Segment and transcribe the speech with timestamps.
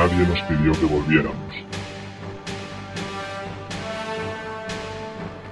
[0.00, 1.54] Nadie nos pidió que volviéramos.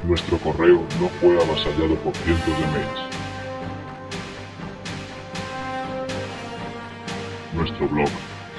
[0.04, 3.00] Nuestro correo no fue avasallado por cientos de mails.
[7.52, 8.08] Nuestro blog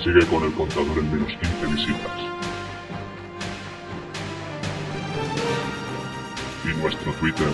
[0.03, 2.21] sigue con el contador en menos 15 visitas.
[6.66, 7.52] Y nuestro Twitter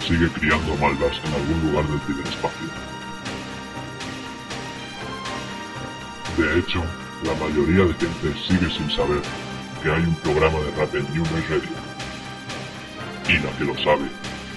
[0.00, 2.68] sigue criando maldas en algún lugar del ciberespacio.
[6.38, 6.82] De hecho,
[7.24, 9.20] la mayoría de gente sigue sin saber
[9.82, 11.70] que hay un programa de rap en New Radio.
[13.28, 14.08] Y la que lo sabe,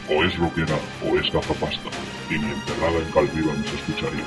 [0.09, 1.89] o es rockera o es gafapasta,
[2.29, 4.25] y ni enterrada en Calviva nos escucharía.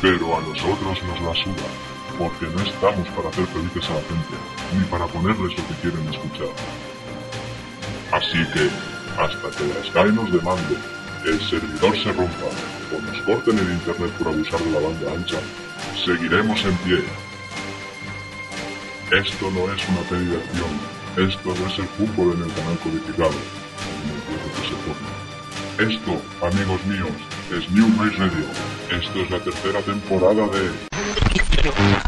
[0.00, 1.68] Pero a nosotros nos la suda,
[2.18, 4.36] porque no estamos para hacer felices a la gente,
[4.76, 6.52] ni para ponerles lo que quieren escuchar.
[8.12, 8.68] Así que,
[9.18, 10.76] hasta que la Sky nos demande,
[11.24, 12.50] el servidor se rompa
[12.94, 15.38] o nos corten el internet por abusar de la banda ancha,
[16.04, 17.04] seguiremos en pie.
[19.12, 20.70] Esto no es una teledirección,
[21.16, 25.10] esto no es el fútbol en el canal codificado, como entiendo que se forma.
[25.78, 26.12] Esto,
[26.46, 27.12] amigos míos,
[27.50, 28.46] es New Race Radio.
[28.90, 32.01] Esto es la tercera temporada de...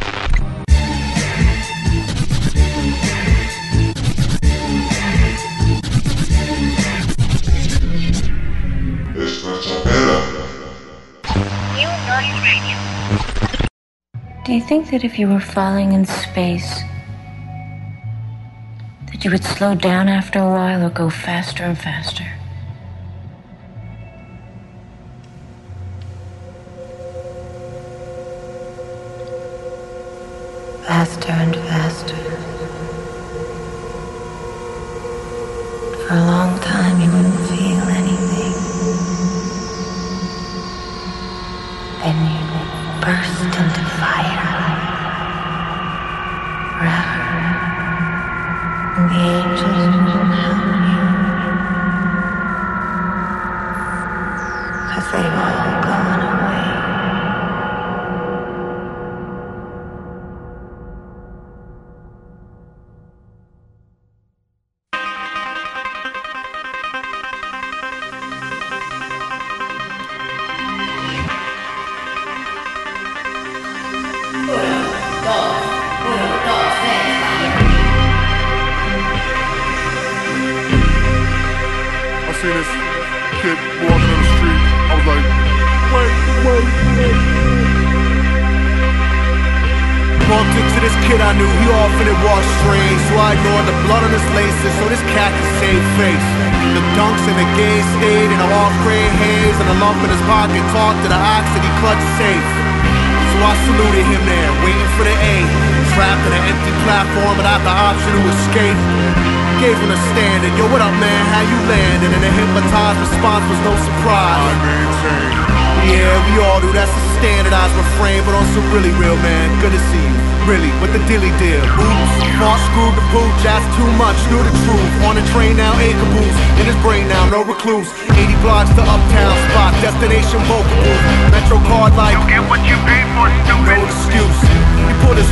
[14.75, 16.83] think that if you were falling in space,
[19.06, 22.25] that you would slow down after a while or go faster and faster?
[22.25, 22.44] Faster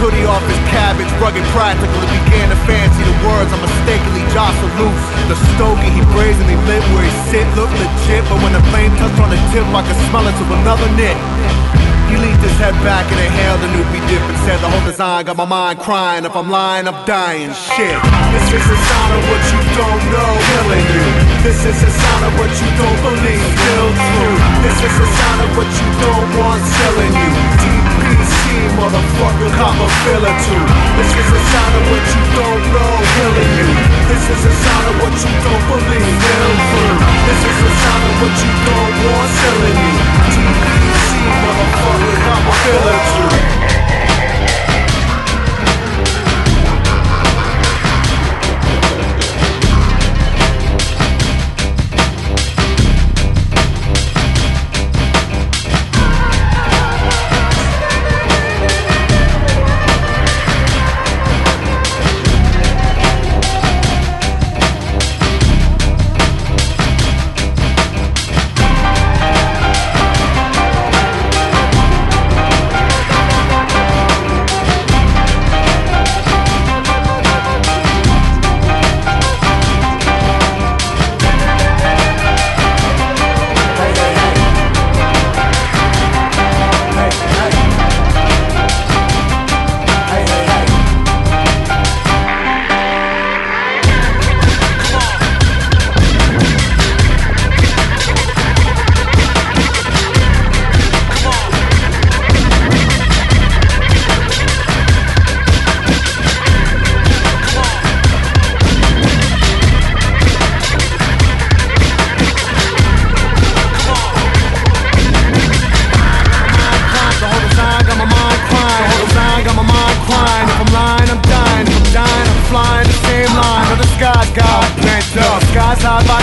[0.03, 4.75] hoodie off his cabbage, rugged practical, and began to fancy the words I mistakenly jostled
[4.83, 5.07] loose.
[5.31, 9.23] The stogie he brazenly lit where he sit looked legit, but when the flame touched
[9.23, 11.15] on the tip, I could smell it to another knit.
[12.11, 15.25] He leaned his head back and inhaled a Nupi dip and said the whole design
[15.25, 16.27] got my mind crying.
[16.27, 17.55] If I'm lying, I'm dying.
[17.55, 17.97] Shit.
[18.35, 21.07] This is a sign of what you don't know, killing you.
[21.47, 24.37] This is a sign of what you don't believe, still true.
[24.67, 27.31] This is a sign of what you don't want, selling you.
[27.63, 27.92] TPC,
[28.77, 30.65] motherfucker, cop a filler too.
[30.97, 33.69] This is a sign of what you don't know, killing you.
[34.09, 36.97] This is a sign of what you don't believe, still true.
[37.29, 39.97] This is a sign of what you don't want, selling you.
[40.33, 41.11] TPC,
[41.43, 43.92] motherfucker, cop a filler too.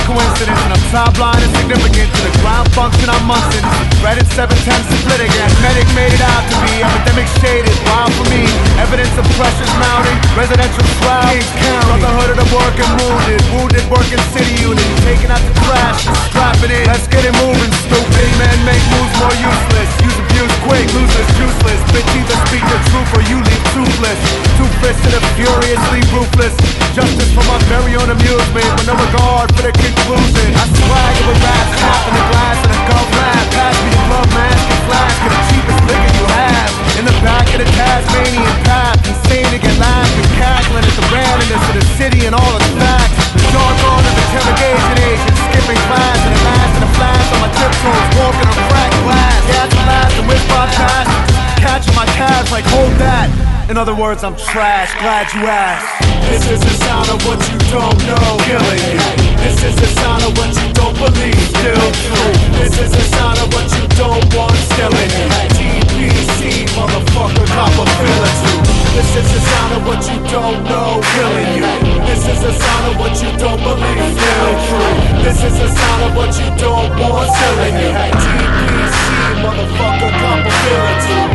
[0.09, 0.58] coincidence
[0.89, 5.51] sideline and significant to the ground function I'm musting Read it seven times split again.
[5.59, 6.79] Medic made it out to be.
[6.79, 7.75] Epidemic shaded.
[7.83, 8.47] Wild for me,
[8.79, 10.15] evidence of pressures mounting.
[10.39, 13.41] Residential crowd, Kings County Brotherhood of the working wounded.
[13.51, 14.87] Wounded working city unit.
[15.03, 16.87] Taking out the trash, strapping it.
[16.87, 18.27] Let's get it moving, stupid.
[18.39, 19.89] Men make moves more useless.
[19.99, 21.79] Use abuse quick, losers useless.
[21.91, 24.19] Bitch either speak the truth or you leave toothless.
[24.55, 26.55] Two-fisted and furiously ruthless.
[26.95, 28.69] Justice for my very own amusement.
[28.79, 32.71] With no regard for the conclusion I swag over raps, tap in the glass and
[32.71, 36.25] a gum lab Pass me the glove mask and flask Get the cheapest liquor you
[36.29, 36.71] have.
[36.99, 41.07] In the back of the Tasmanian path Insane to get laughed and cackling At the
[41.11, 43.15] randomness of the city and all its facts.
[43.35, 47.49] The jargon of interrogation agents Skipping class and a last and a flash On my
[47.55, 49.39] tiptoes, walking on cracked glass.
[49.47, 53.27] Gas and last and whip my past Catching my calves like hold that.
[53.69, 56.09] In other words, I'm trash, glad you asked.
[56.29, 59.01] This is the sound of what you don't know Killing you
[59.41, 62.31] This is the sound of what you don't believe Still true.
[62.53, 65.27] This is the sound of what you don't want Still in you
[65.57, 68.61] TPC, motherfucker, cop a feel or
[68.93, 71.65] This is the sound of what you don't know Killing you
[72.05, 74.93] This is the sound of what you don't believe Still true.
[75.25, 77.91] This is the sound of what you don't want Still in you
[78.21, 79.01] TPC,
[79.41, 81.28] motherfucker, cop a feel or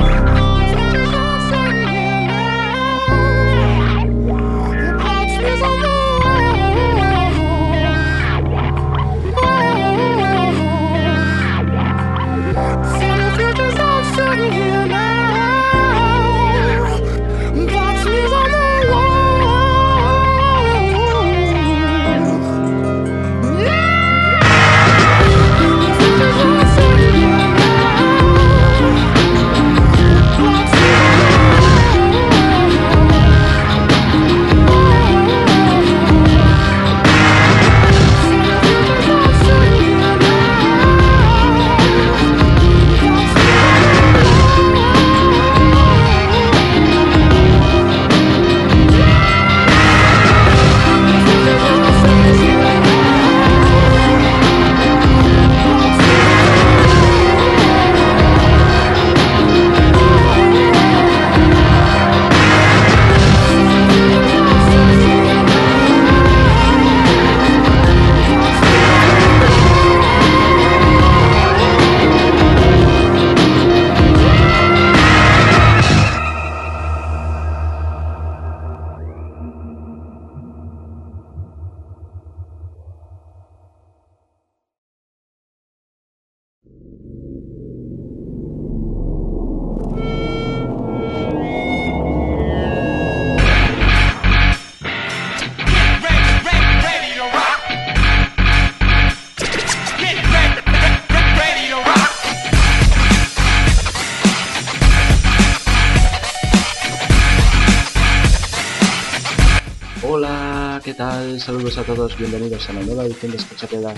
[112.34, 113.94] bienvenidos a la nueva edición de Escuchapeda.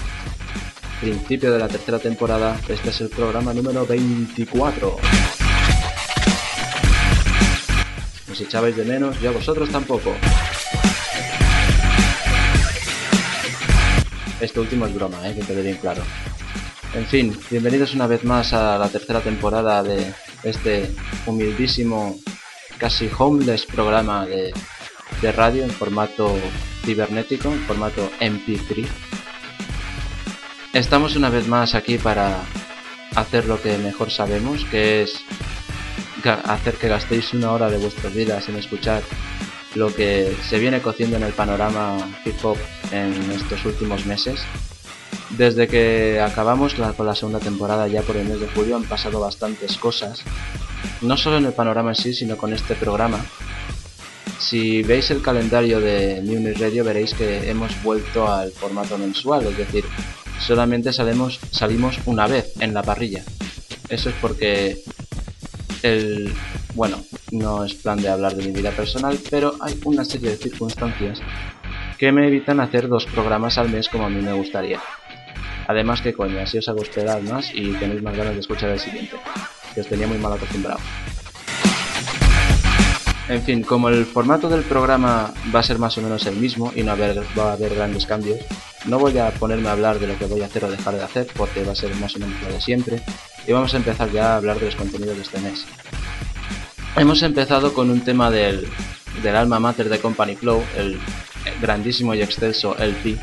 [1.00, 4.96] Principio de la tercera temporada, este es el programa número 24.
[8.30, 10.12] Os echabais de menos, yo a vosotros tampoco.
[14.38, 16.02] Esto último es broma, eh, que quede bien claro.
[16.92, 20.12] En fin, bienvenidos una vez más a la tercera temporada de
[20.42, 22.18] este humildísimo,
[22.76, 24.52] casi homeless programa de,
[25.22, 26.30] de radio en formato
[26.86, 28.86] cibernético, en formato MP3.
[30.72, 32.42] Estamos una vez más aquí para
[33.16, 35.20] hacer lo que mejor sabemos, que es
[36.44, 39.02] hacer que gastéis una hora de vuestras vidas en escuchar
[39.74, 42.56] lo que se viene cociendo en el panorama hip hop
[42.92, 44.40] en estos últimos meses.
[45.30, 49.20] Desde que acabamos con la segunda temporada ya por el mes de julio han pasado
[49.20, 50.22] bastantes cosas,
[51.02, 53.24] no solo en el panorama en sí, sino con este programa.
[54.38, 59.56] Si veis el calendario de New Radio veréis que hemos vuelto al formato mensual, es
[59.56, 59.85] decir,
[60.38, 63.25] solamente salimos, salimos una vez en la parrilla.
[63.88, 64.78] Eso es porque
[65.83, 66.33] el...
[66.75, 67.02] Bueno,
[67.33, 71.21] no es plan de hablar de mi vida personal, pero hay una serie de circunstancias
[71.99, 74.80] que me evitan hacer dos programas al mes como a mí me gustaría.
[75.68, 78.78] Además que coño, así os hago esperar más y tenéis más ganas de escuchar el
[78.78, 79.16] siguiente,
[79.75, 80.78] que os tenía muy mal acostumbrado.
[83.28, 86.73] En fin, como el formato del programa va a ser más o menos el mismo
[86.76, 88.38] y no va a haber grandes cambios,
[88.85, 91.02] no voy a ponerme a hablar de lo que voy a hacer o dejar de
[91.02, 93.02] hacer porque va a ser más o menos lo de siempre
[93.47, 95.64] y vamos a empezar ya a hablar de los contenidos de este mes.
[96.97, 98.68] Hemos empezado con un tema del,
[99.23, 100.99] del alma mater de Company Flow, el
[101.61, 103.18] grandísimo y excelso LP,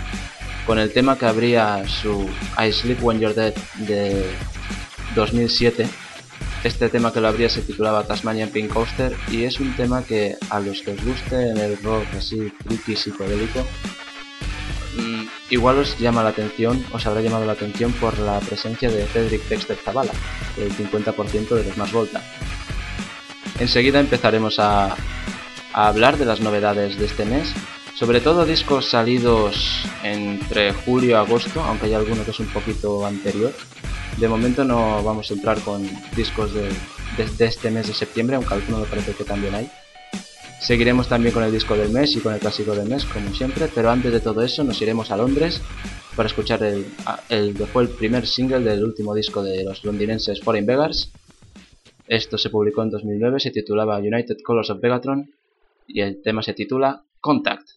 [0.65, 3.53] con el tema que abría su I Sleep When You're Dead
[3.87, 4.25] de
[5.15, 5.87] 2007.
[6.63, 10.37] Este tema que lo abría se titulaba Tasmanian Pink Coaster y es un tema que
[10.49, 13.65] a los que os guste en el rock así freaky psicodélico
[14.97, 19.05] mm, igual os llama la atención, os habrá llamado la atención por la presencia de
[19.07, 20.13] Cedric Dexter Zavala,
[20.57, 22.23] el 50% de los más volta.
[23.59, 24.95] Enseguida empezaremos a,
[25.73, 27.53] a hablar de las novedades de este mes
[27.95, 33.05] sobre todo discos salidos entre julio y agosto, aunque hay alguno que es un poquito
[33.05, 33.53] anterior.
[34.17, 36.69] De momento no vamos a entrar con discos de,
[37.39, 39.69] este mes de septiembre, aunque alguno me parece que también hay.
[40.61, 43.67] Seguiremos también con el disco del mes y con el clásico del mes, como siempre,
[43.73, 45.61] pero antes de todo eso nos iremos a Londres
[46.15, 46.85] para escuchar el,
[47.27, 51.11] el que fue el primer single del último disco de los londinenses Foreign Beggars.
[52.07, 55.31] Esto se publicó en 2009, se titulaba United Colors of Begatron
[55.87, 57.67] y el tema se titula Contact.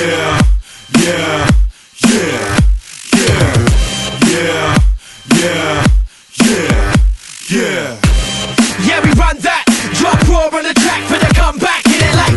[0.00, 0.39] Yeah,
[1.10, 1.50] yeah,
[2.06, 2.58] yeah,
[3.16, 3.54] yeah,
[4.30, 4.78] yeah,
[5.34, 5.86] yeah,
[6.44, 6.96] yeah,
[7.50, 7.98] yeah.
[8.86, 9.64] Yeah, we run that.
[9.98, 11.82] Drop raw on the track for the comeback.
[11.86, 12.36] Hit it like.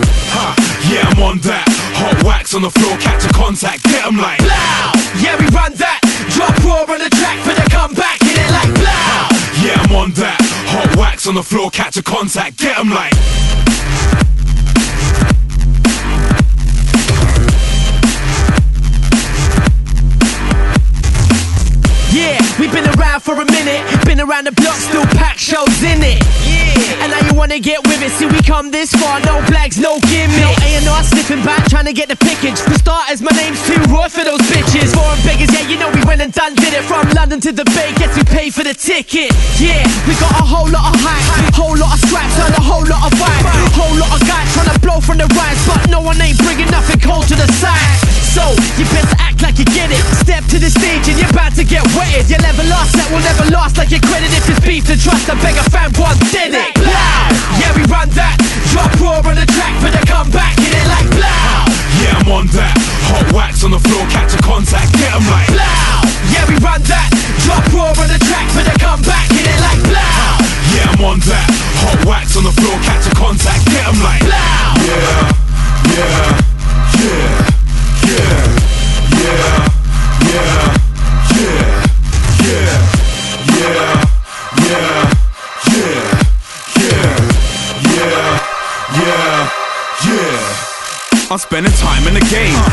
[0.90, 1.66] Yeah, I'm on that.
[2.02, 4.40] Hot wax on the floor, catch a contact, get 'em like.
[4.40, 4.92] Blow.
[5.22, 6.00] Yeah, we run that.
[6.34, 8.20] Drop raw on the track for the comeback.
[8.22, 8.74] Hit it like.
[8.74, 9.30] Blow.
[9.62, 10.42] Yeah, I'm on that.
[10.74, 13.14] Hot wax on the floor, catch a contact, get 'em like.
[27.54, 28.10] Wanna get with it.
[28.10, 30.42] See, we come this far, no flags, no gimmick.
[30.42, 32.58] No A&R slipping back, trying to get the pickage.
[32.58, 34.90] For starters, my name's too raw for those bitches.
[34.90, 36.82] Foreign beggars, yeah, you know we went and done did it.
[36.82, 39.30] From London to the Bay, guess who paid for the ticket?
[39.62, 42.90] Yeah, we got a whole lot of hype, whole lot of scraps, and a whole
[42.90, 43.46] lot of vibe.
[43.78, 46.74] Whole lot of guys trying to blow from the rise, but no one ain't bringing
[46.74, 48.02] nothing cold to the side.
[48.34, 48.42] So,
[48.82, 50.02] you better act like you get it.
[50.26, 52.34] Step to the stage and you're about to get wetted.
[52.34, 54.34] You'll never last, that will never last like your credit.
[54.34, 57.13] If it's beef to trust, I beg a fan one did it.
[57.74, 58.38] Yeah, we run that.
[58.70, 60.58] Drop raw on the track for the comeback.
[60.60, 61.66] Hit it like blow!
[62.02, 62.78] Yeah, I'm on that.
[63.10, 65.48] Hot wax on the floor, catch a contact, get 'em like.
[65.48, 66.10] Blow!
[66.30, 67.10] Yeah, we run that.
[67.46, 69.43] Drop raw on the track for the comeback.
[91.34, 92.73] I'm spending time in the game,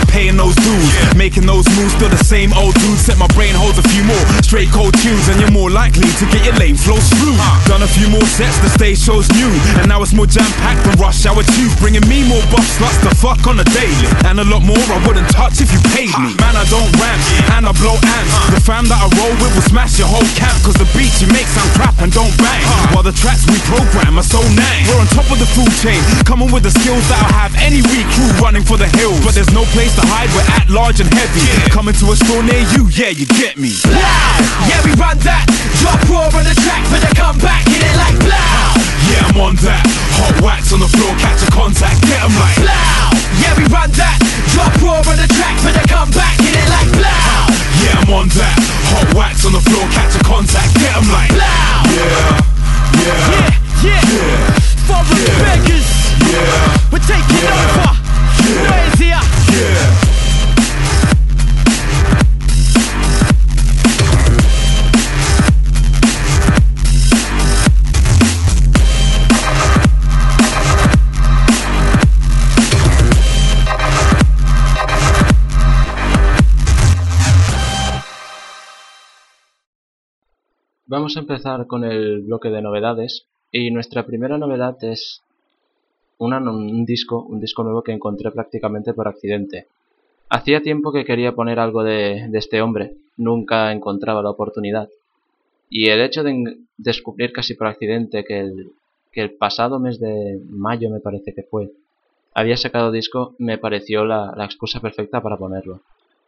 [1.30, 1.94] making those moves.
[1.94, 2.98] Still the same old dude.
[2.98, 6.24] Set my brain holds a few more straight cold tunes, and you're more likely to
[6.34, 7.38] get your lame flow through.
[7.70, 9.46] Done a few more sets, the stage show's new,
[9.78, 12.98] and now it's more jam packed than rush hour two, bringing me more buff sluts
[13.06, 16.10] to fuck on a daily, and a lot more I wouldn't touch if you paid
[16.18, 16.34] me.
[16.42, 17.22] Man, I don't rant,
[17.54, 18.34] and I blow ants.
[18.50, 21.30] The fam that I roll with will smash your whole camp, cause the beats you
[21.30, 22.64] make sound crap and don't bang.
[22.90, 24.82] While the tracks we program are so nang.
[24.90, 28.08] We're on top of the food chain, coming with the skills that'll have any weak
[28.18, 29.22] crew running for the hills.
[29.22, 31.44] But there's no place to hide, we're at large and heavy.
[31.70, 33.76] Coming to a store near you, yeah, you get me.
[33.84, 34.00] Blow!
[34.68, 35.44] Yeah, we run that.
[35.80, 37.68] Drop raw on the track for the comeback.
[37.68, 38.56] Hit it like blow!
[39.12, 39.84] Yeah, I'm on that.
[40.16, 42.56] Hot wax on the floor, catch a contact, get 'em like.
[42.56, 43.20] Blow!
[43.40, 44.16] Yeah, we run that.
[44.56, 46.36] Drop raw on the track for the comeback.
[46.40, 47.28] Hit it like blow!
[47.84, 48.56] Yeah, I'm on that.
[48.92, 51.32] Hot wax on the floor, catch a contact, get 'em like.
[51.36, 51.44] Blow!
[51.96, 52.40] Yeah,
[53.04, 53.50] yeah,
[53.80, 54.60] Yeah, yeah.
[54.88, 55.40] Foreign Yeah.
[55.44, 55.88] beggars.
[56.28, 57.56] yeah, We're taking Yeah.
[57.56, 57.92] over.
[58.44, 58.79] Yeah.
[80.90, 85.22] Vamos a empezar con el bloque de novedades y nuestra primera novedad es
[86.18, 89.68] una- un disco, un disco nuevo que encontré prácticamente por accidente.
[90.28, 94.88] Hacía tiempo que quería poner algo de, este hombre, nunca encontraba la oportunidad.
[95.68, 100.98] Y el hecho de descubrir casi por accidente que el, pasado mes de mayo me
[100.98, 101.70] parece que fue,
[102.34, 105.82] había sacado disco, me pareció la, excusa perfecta para ponerlo.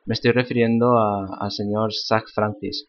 [0.07, 2.87] Me estoy refiriendo a- al señor Zach Francis,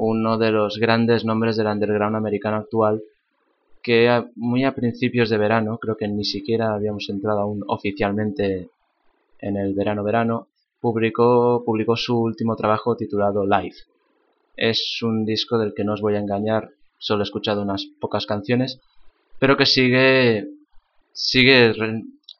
[0.00, 3.02] uno de los grandes nombres del underground americano actual,
[3.82, 8.70] que muy a principios de verano, creo que ni siquiera habíamos entrado aún oficialmente
[9.40, 10.46] en el verano-verano,
[10.80, 13.74] publicó, publicó su último trabajo titulado Live.
[14.56, 18.24] Es un disco del que no os voy a engañar, solo he escuchado unas pocas
[18.24, 18.80] canciones,
[19.40, 20.46] pero que sigue,
[21.12, 21.72] sigue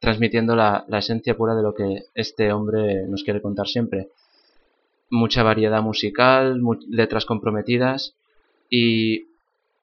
[0.01, 4.11] transmitiendo la, la esencia pura de lo que este hombre nos quiere contar siempre.
[5.11, 8.15] Mucha variedad musical, letras comprometidas
[8.69, 9.29] y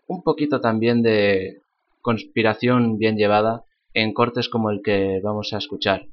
[0.08, 1.62] un poquito también de
[2.02, 3.64] conspiración bien llevada
[3.94, 6.06] en cortes como el que vamos a escuchar.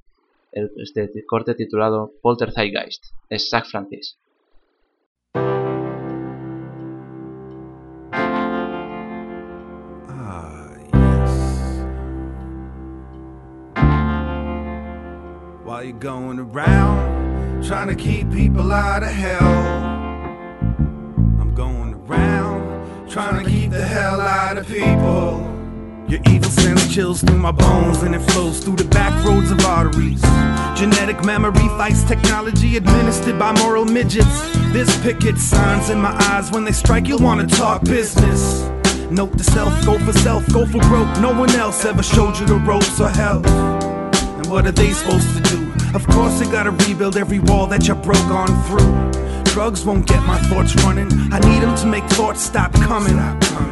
[0.53, 4.19] este corte titulado Poltergeist es Zach Francis.
[10.09, 10.73] Ah,
[15.99, 17.22] going around
[17.63, 19.41] trying to keep people out of hell,
[21.41, 25.49] I'm going around trying to keep the hell out of people.
[26.09, 29.65] Your evil sends chills through my bones and it flows through the back roads of
[29.65, 30.21] arteries.
[30.79, 34.41] Genetic memory fights technology administered by moral midgets.
[34.73, 38.63] There's picket signs in my eyes when they strike, you'll wanna talk business.
[39.11, 41.21] Note to self, go for self, go for broke.
[41.21, 43.47] No one else ever showed you the ropes or help.
[44.53, 45.73] What are they supposed to do?
[45.95, 48.93] Of course, they gotta rebuild every wall that you broke on through.
[49.45, 51.11] Drugs won't get my thoughts running.
[51.33, 53.17] I need them to make thoughts stop coming.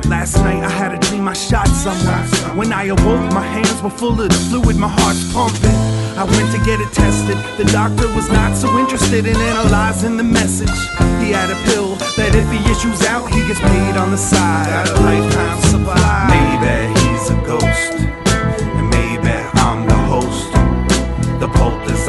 [0.09, 2.57] Last night I had a dream I shot someone.
[2.57, 5.77] When I awoke, my hands were full of the fluid, my heart's pumping.
[6.17, 7.37] I went to get it tested.
[7.59, 10.79] The doctor was not so interested in analyzing the message.
[11.21, 14.65] He had a pill that if he issues out, he gets paid on the side.
[14.67, 16.25] Got a lifetime supply.
[16.33, 17.93] Maybe he's a ghost,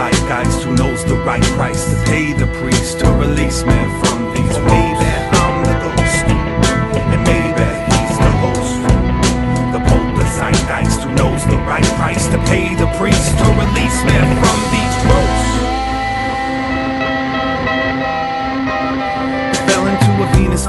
[0.01, 4.57] zeitgeist who knows the right price to pay the priest to release me from these
[4.69, 5.03] waves.
[5.41, 6.25] I'm the ghost,
[6.97, 8.81] and maybe he's the host.
[9.73, 9.81] The
[11.03, 14.81] who knows the right price to pay the priest to release me from these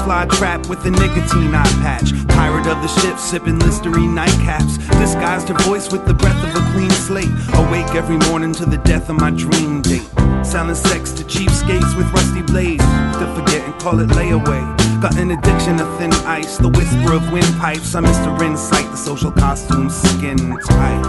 [0.03, 2.11] fly trap with a nicotine eye patch.
[2.27, 4.77] Pirate of the ship, sipping Listerine nightcaps.
[4.99, 7.31] Disguised her voice with the breath of a clean slate.
[7.53, 10.07] Awake every morning to the death of my dream date.
[10.43, 12.83] Selling sex to cheapskates with rusty blades.
[13.19, 14.61] To forget and call it layaway.
[15.01, 16.57] Got an addiction to thin ice.
[16.57, 17.95] The whisper of windpipes.
[17.95, 18.29] I Mr.
[18.41, 18.89] Insight.
[18.91, 21.01] The social costume skin tight.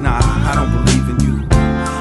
[0.00, 1.46] Nah, I don't believe in you.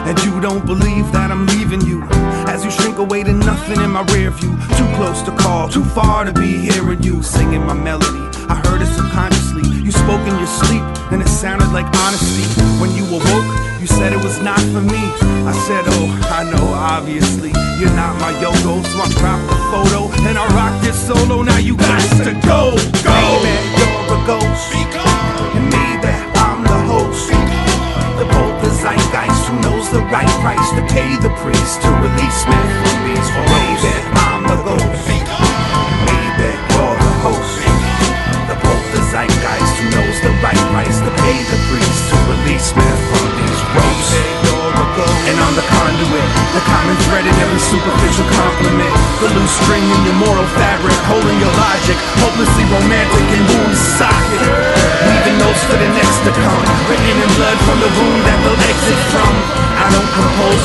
[0.09, 2.24] And you don't believe that I'm leaving you
[2.55, 4.55] As you shrink away to nothing in my rear view.
[4.79, 8.15] Too close to call, too far to be hearing you Singing my melody,
[8.47, 9.67] I heard it subconsciously.
[9.83, 12.47] You spoke in your sleep, and it sounded like honesty.
[12.79, 13.49] When you awoke,
[13.81, 15.03] you said it was not for me.
[15.43, 16.65] I said, oh, I know,
[16.95, 21.43] obviously You're not my yo-go, so I dropped the photo And I rocked this solo,
[21.43, 22.71] now you got to go,
[23.03, 23.19] go.
[23.43, 24.71] Maybe you're a ghost.
[25.59, 27.29] And maybe I'm the host.
[28.15, 32.41] The bold the zeitgeist who knows the right price to pay the priest to release
[32.49, 35.05] me from these Maybe I'm the ghost.
[36.09, 37.61] Maybe you're the host.
[38.49, 42.69] The bold the zeitgeist who knows the right price to pay the priest to release
[42.73, 44.09] me from these ropes.
[45.29, 48.93] And I'm the conduit, the common thread in every superficial compliment.
[49.21, 54.41] The loose string in your moral fabric, holding your logic, hopelessly romantic and wound socket.
[55.05, 56.64] Leaving notes for the next to come,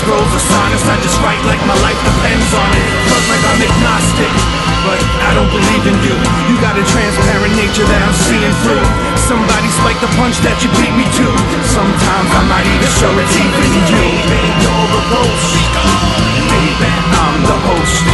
[0.00, 2.88] scrolls or sonnets, I just write like my life depends on it.
[3.12, 4.32] Fuck like I'm agnostic,
[4.88, 6.16] but I don't believe in you.
[6.48, 8.80] You got a transparent nature that I'm seeing through.
[9.28, 11.26] Somebody spike the punch that you beat me to.
[11.68, 13.84] Sometimes I might even show it's even you.
[13.92, 15.52] Maybe you're the ghost.
[16.48, 16.88] Maybe
[17.20, 18.04] I'm the host.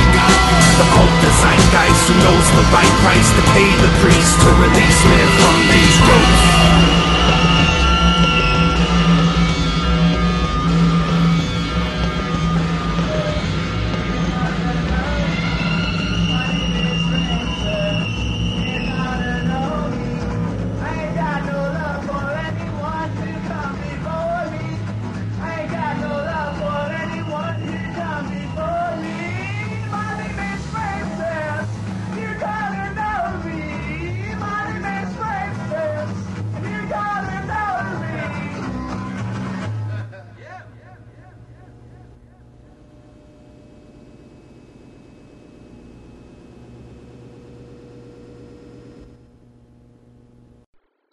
[0.77, 5.01] The cult the zeitgeist who knows the right price to pay the priest to release
[5.07, 7.06] me from these ropes.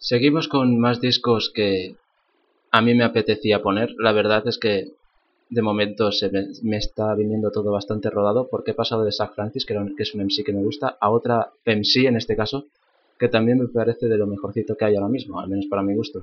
[0.04, 1.96] Seguimos con más discos que
[2.70, 3.94] a mí me apetecía poner.
[3.96, 4.90] La verdad es que
[5.48, 9.64] de momento se me, está viniendo todo bastante rodado porque he pasado de Zach Francis,
[9.64, 12.66] que, que es un MC que me gusta, a otra MC en este caso,
[13.18, 15.94] que también me parece de lo mejorcito que hay ahora mismo, al menos para mi
[15.94, 16.22] gusto.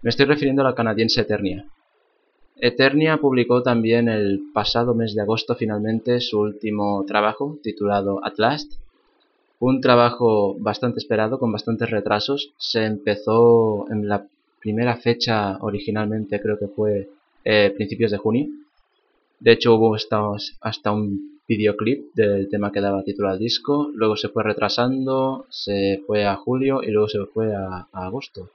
[0.00, 1.66] Me estoy refiriendo a la canadiense Eternia.
[2.56, 8.80] Eternia publicó también el pasado mes de agosto finalmente su último trabajo titulado At Last,
[9.60, 12.52] un trabajo bastante esperado, con bastantes retrasos.
[12.56, 14.26] Se empezó en la
[14.58, 17.08] primera fecha originalmente, creo que fue
[17.44, 18.48] eh, principios de junio.
[19.38, 24.28] De hecho hubo hasta, un videoclip del tema que daba título al disco, luego se
[24.28, 28.50] fue retrasando, se fue a julio y luego se fue a, agosto,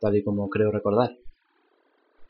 [0.00, 1.16] tal y como creo recordar.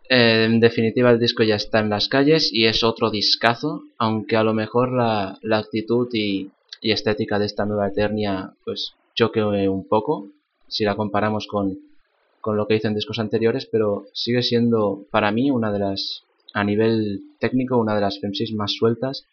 [0.09, 4.37] Eh, en definitiva, el disco ya está en las calles y es otro discazo, aunque
[4.37, 9.87] a lo mejor la actitud y, y estética de esta nueva Eternia pues choque un
[9.87, 10.29] poco
[10.69, 11.79] si la comparamos con,
[12.41, 16.25] con lo que hizo en discos anteriores, pero sigue siendo para mí una de las,
[16.55, 19.27] a nivel técnico, una de las FEMSIS más sueltas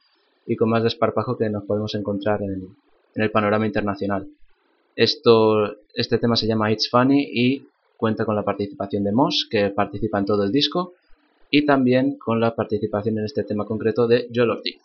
[0.48, 2.76] y con más desparpajo que nos podemos encontrar en,
[3.16, 4.28] el panorama internacional.
[4.96, 9.70] Esto, este tema se llama It's Funny y cuenta con la participación de Moss, que
[9.70, 10.94] participa en todo el disco,
[11.50, 14.78] y también con la participación en este tema concreto de Joel Ortiz.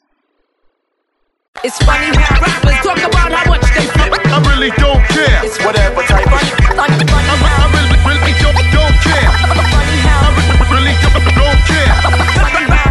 [1.62, 4.16] It's funny how rappers talk about how much they flip.
[4.32, 5.44] I really don't care.
[5.44, 9.28] It's whatever type of funny, I, really, really don't, don't care.
[9.68, 10.30] Funny how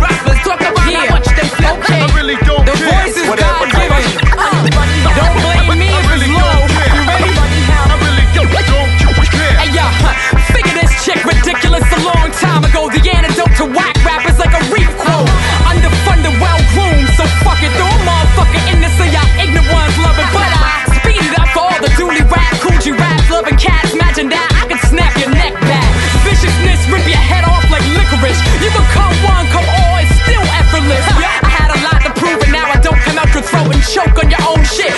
[0.06, 2.38] Rappers talk about how much they I really
[24.20, 25.88] imagine that I could snap your neck back.
[26.28, 28.40] Viciousness, rip your head off like licorice.
[28.60, 31.06] You can come one, come all, it's still effortless.
[31.16, 33.84] I had a lot to prove, and now I don't come out your throat and
[33.84, 34.92] choke on your own shit.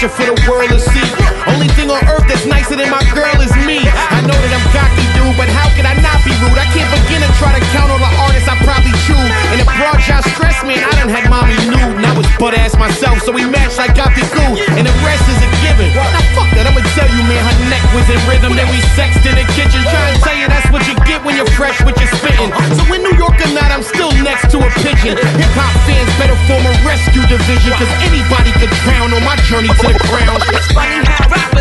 [0.00, 0.39] capture for the
[27.00, 30.42] rescue division, cause anybody could drown on my journey to the ground.
[30.52, 31.59] It's funny how rappers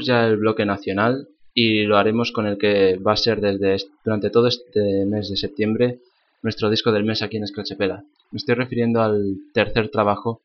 [0.00, 4.30] Ya el bloque nacional y lo haremos con el que va a ser desde durante
[4.30, 6.00] todo este mes de septiembre
[6.42, 8.04] nuestro disco del mes aquí en Escrochepela.
[8.32, 10.40] Me estoy refiriendo al tercer trabajo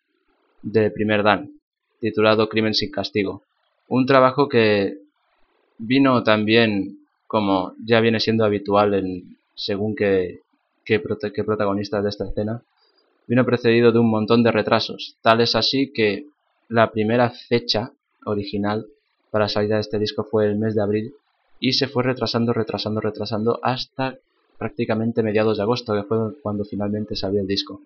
[0.62, 1.60] de Primer Dan,
[1.99, 3.43] titulado Crimen sin castigo.
[3.88, 4.99] Un trabajo que
[5.80, 10.41] vino también, como ya viene siendo habitual en según que,
[10.86, 11.01] que,
[11.34, 12.62] que protagonistas de esta escena,
[13.27, 15.17] vino precedido de un montón de retrasos.
[15.21, 16.27] Tal es así que
[16.69, 17.91] la primera fecha
[18.23, 18.86] original
[19.31, 21.15] para la salida de este disco fue el mes de abril
[21.59, 24.17] y se fue retrasando, retrasando, retrasando hasta
[24.57, 27.81] prácticamente mediados de agosto, que fue cuando finalmente salió el disco.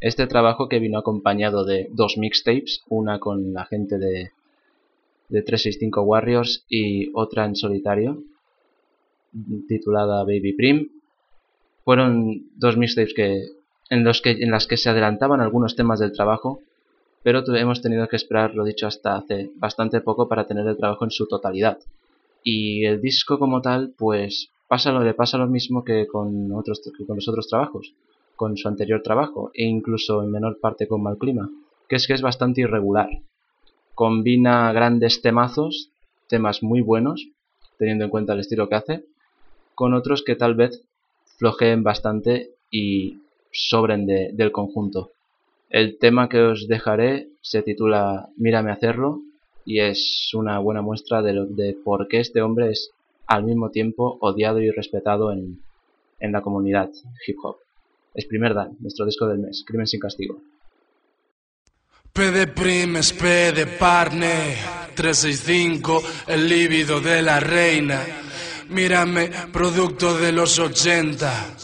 [0.00, 4.32] Este trabajo que vino acompañado de dos mixtapes, una con la gente de,
[5.28, 8.22] de 365 Warriors y otra en solitario,
[9.68, 10.88] titulada Baby Prim.
[11.84, 13.48] Fueron dos mixtapes que,
[13.90, 16.60] en, los que, en las que se adelantaban algunos temas del trabajo,
[17.26, 21.04] pero hemos tenido que esperar, lo dicho, hasta hace bastante poco para tener el trabajo
[21.04, 21.76] en su totalidad.
[22.44, 26.80] Y el disco como tal, pues pasa lo, le pasa lo mismo que con, otros,
[26.96, 27.94] que con los otros trabajos
[28.36, 31.50] con su anterior trabajo e incluso en menor parte con Malclima,
[31.88, 33.08] que es que es bastante irregular.
[33.96, 35.90] Combina grandes temazos,
[36.28, 37.26] temas muy buenos,
[37.76, 39.04] teniendo en cuenta el estilo que hace,
[39.74, 40.80] con otros que tal vez
[41.38, 43.18] flojeen bastante y
[43.50, 45.10] sobren del conjunto.
[45.68, 49.22] El tema que os dejaré se titula Mírame hacerlo
[49.64, 52.90] y es una buena muestra de, de por qué este hombre es
[53.26, 55.60] al mismo tiempo odiado y respetado en,
[56.20, 56.90] en la comunidad
[57.26, 57.56] hip hop.
[58.14, 60.40] Es primer dan, nuestro disco del mes, Crimen sin castigo.
[62.12, 64.56] P de primes, P de parne,
[64.94, 68.00] 365, el líbido de la reina.
[68.70, 71.56] Mírame, producto de los 80,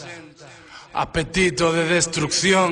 [0.93, 2.71] apetito de destrucción.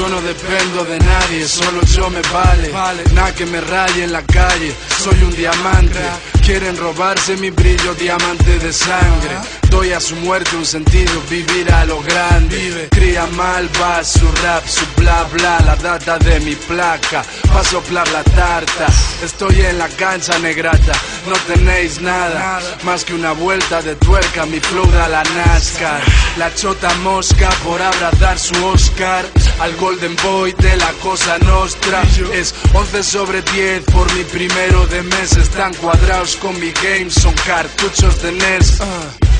[0.00, 2.72] Yo no dependo de nadie, solo yo me vale.
[3.12, 6.00] Nada que me raye en la calle, soy un diamante.
[6.42, 9.36] Quieren robarse mi brillo, diamante de sangre.
[9.68, 12.88] Doy a su muerte un sentido, vivir a lo grande.
[12.90, 17.22] Cría mal, va su rap, su bla bla, la data de mi placa.
[17.52, 18.86] Pa' soplar la tarta,
[19.22, 20.92] estoy en la cancha negrata.
[21.26, 26.00] No tenéis nada, más que una vuelta de tuerca, mi flow da la NASCAR.
[26.38, 29.26] La chota mosca por abrazar su Oscar.
[29.60, 32.04] Al Golden Boy de la cosa nostra.
[32.32, 35.36] Es 11 sobre 10 por mi primero de mes.
[35.36, 38.78] Están cuadrados con mi game, son cartuchos de NES.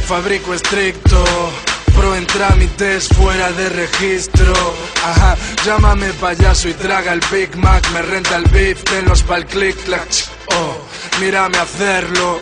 [0.09, 1.23] Fabrico estricto.
[1.95, 4.53] Pro en trámites fuera de registro.
[5.05, 7.89] Ajá, llámame payaso y traga el Big Mac.
[7.93, 10.09] Me renta el beef, tenlos pa'l click clack.
[10.47, 10.77] Oh,
[11.21, 12.41] mírame hacerlo.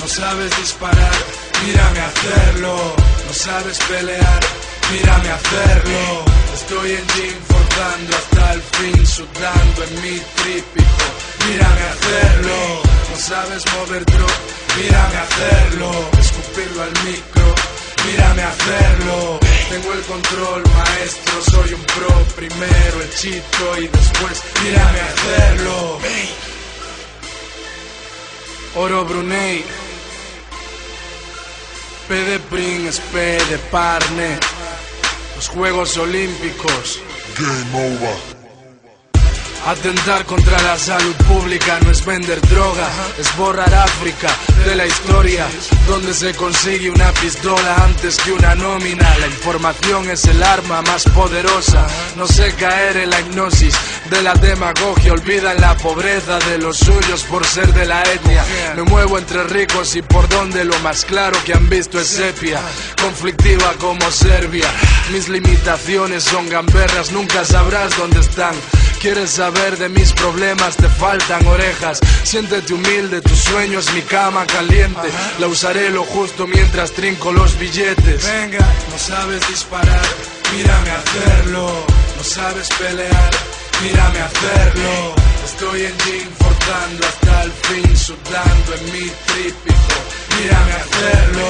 [0.00, 1.12] No sabes disparar,
[1.64, 2.96] mírame hacerlo.
[3.28, 4.40] No sabes pelear,
[4.90, 6.41] mírame hacerlo.
[6.54, 11.04] Estoy en gym forzando hasta el fin, sudando en mi trípico.
[11.48, 12.82] Mírame hacerlo.
[13.10, 14.30] No sabes mover drop,
[14.76, 15.90] mírame hacerlo.
[16.18, 17.42] Escupirlo al micro.
[18.06, 19.38] Mírame hacerlo,
[19.70, 25.98] tengo el control maestro, soy un pro, primero el chito y después mírame hacerlo.
[28.74, 29.64] Oro Brunei,
[32.08, 34.38] P de Prince, P de Parne,
[35.48, 37.00] Juegos Olímpicos.
[37.38, 38.41] Game over.
[39.64, 44.28] Atentar contra la salud pública no es vender droga, es borrar África
[44.64, 45.46] de la historia,
[45.86, 49.16] donde se consigue una pistola antes que una nómina.
[49.18, 53.76] La información es el arma más poderosa, no sé caer en la hipnosis
[54.10, 58.44] de la demagogia, olvidan la pobreza de los suyos por ser de la etnia.
[58.74, 62.60] Me muevo entre ricos y por donde lo más claro que han visto es sepia,
[63.00, 64.66] conflictiva como Serbia.
[65.12, 68.54] Mis limitaciones son gamberras, nunca sabrás dónde están.
[69.02, 71.98] Quieres saber de mis problemas, te faltan orejas.
[72.22, 75.08] Siéntete humilde, tu sueño es mi cama caliente.
[75.40, 78.24] La usaré lo justo mientras trinco los billetes.
[78.24, 80.06] Venga, no sabes disparar,
[80.54, 81.84] mírame hacerlo.
[82.16, 83.30] No sabes pelear,
[83.82, 85.14] mírame hacerlo.
[85.46, 89.94] Estoy en gym forzando hasta el fin, sudando en mi trípico.
[90.40, 91.48] Mírame hacerlo.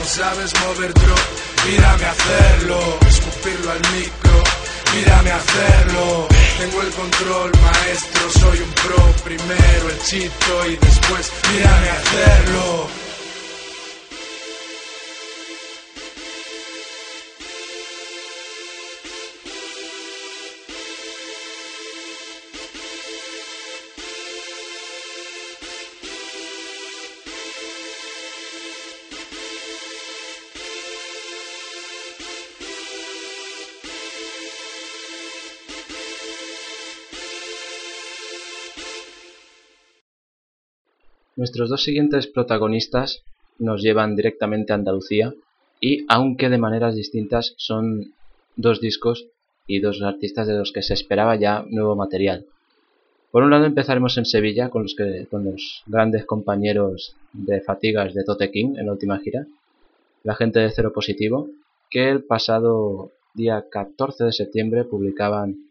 [0.00, 1.18] No sabes mover drop,
[1.66, 2.98] mírame hacerlo.
[3.08, 4.49] Escupirlo al micro.
[4.94, 6.26] Mírame hacerlo,
[6.58, 13.09] tengo el control maestro, soy un pro, primero el chito y después mírame hacerlo.
[41.40, 43.22] Nuestros dos siguientes protagonistas
[43.58, 45.32] nos llevan directamente a Andalucía
[45.80, 48.12] y, aunque de maneras distintas, son
[48.56, 49.26] dos discos
[49.66, 52.44] y dos artistas de los que se esperaba ya nuevo material.
[53.30, 58.12] Por un lado empezaremos en Sevilla con los, que, con los grandes compañeros de fatigas
[58.12, 59.46] de Tote King en la última gira,
[60.24, 61.48] la gente de Cero Positivo,
[61.88, 65.69] que el pasado día 14 de septiembre publicaban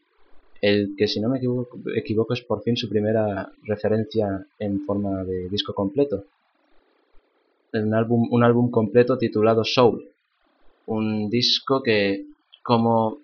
[0.62, 5.24] el que si no me equivoco, equivoco es por fin su primera referencia en forma
[5.24, 6.26] de disco completo.
[7.74, 10.10] Un álbum, un álbum completo titulado Soul,
[10.88, 12.26] un disco que
[12.64, 13.20] como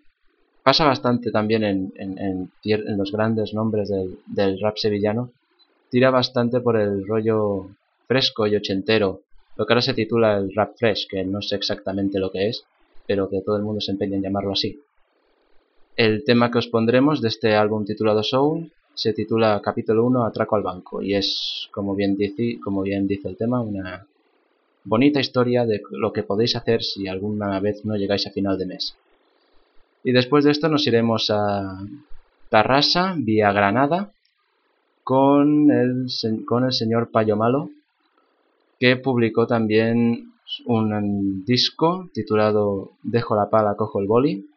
[0.64, 3.88] pasa bastante también en, en, los grandes nombres
[4.26, 5.32] del, rap sevillano.
[5.92, 7.70] Tira bastante por el rollo
[8.08, 9.22] fresco y ochentero,
[9.58, 12.66] lo que ahora se titula el rap fresh, que no sé exactamente lo que es,
[13.06, 14.80] pero que todo el mundo se empeña en llamarlo así.
[15.96, 20.58] El tema que os pondremos de este álbum titulado Soul se titula Capítulo 1 Atraco
[20.58, 24.06] al Banco y es, como bien, dice, como bien dice el tema, una
[24.84, 28.66] bonita historia de lo que podéis hacer si alguna vez no llegáis a final de
[28.66, 28.98] mes.
[30.04, 31.80] Y después de esto nos iremos a
[32.50, 34.12] Tarrasa, vía Granada,
[35.06, 36.08] con el,
[36.46, 37.70] con el señor Payo Malo,
[38.82, 40.34] que publicó también
[40.66, 44.50] un disco titulado Dejo la pala, cojo el boli.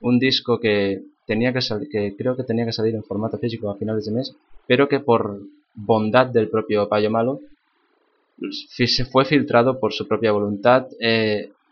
[0.00, 1.60] Un disco que, tenía que,
[1.90, 4.34] que creo que tenía que salir en formato físico a finales de mes,
[4.66, 5.42] pero que por
[5.74, 7.40] bondad del propio Payo Malo
[8.50, 10.86] se fue filtrado por su propia voluntad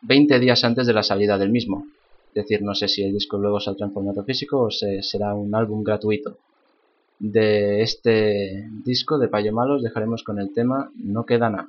[0.02, 1.86] 20 eh, días antes de la salida del mismo.
[2.28, 5.54] Es decir, no sé si el disco luego saldrá en formato físico o será un
[5.54, 6.36] álbum gratuito.
[7.18, 11.68] De este disco de Payo Malos dejaremos con el tema No queda nada.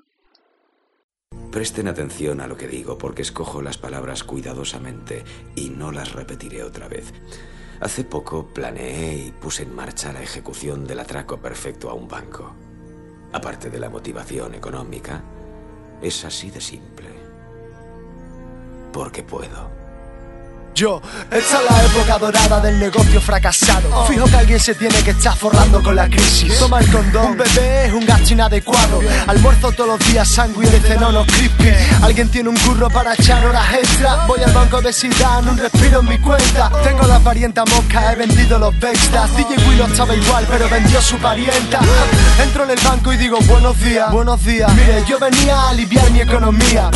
[1.51, 5.23] Presten atención a lo que digo porque escojo las palabras cuidadosamente
[5.55, 7.11] y no las repetiré otra vez.
[7.81, 12.53] Hace poco planeé y puse en marcha la ejecución del atraco perfecto a un banco.
[13.33, 15.23] Aparte de la motivación económica,
[16.01, 17.09] es así de simple.
[18.93, 19.78] Porque puedo.
[20.79, 24.05] Yo, esta es la época dorada del negocio fracasado.
[24.05, 26.57] Fijo que alguien se tiene que estar forrando con la crisis.
[26.57, 29.01] Toma el condón, un bebé es un gasto inadecuado.
[29.27, 31.73] Almuerzo todos los días sanguíneo y ceno unos crispy.
[32.01, 34.25] Alguien tiene un curro para echar horas extra.
[34.25, 36.71] Voy al banco de Sidán, un respiro en mi cuenta.
[36.81, 39.35] Tengo la parienta mosca, he vendido los Bextas.
[39.35, 41.81] DJ Willow estaba igual, pero vendió su parienta.
[42.41, 44.73] Entro en el banco y digo buenos días, buenos días.
[44.75, 46.89] Mire, yo venía a aliviar mi economía.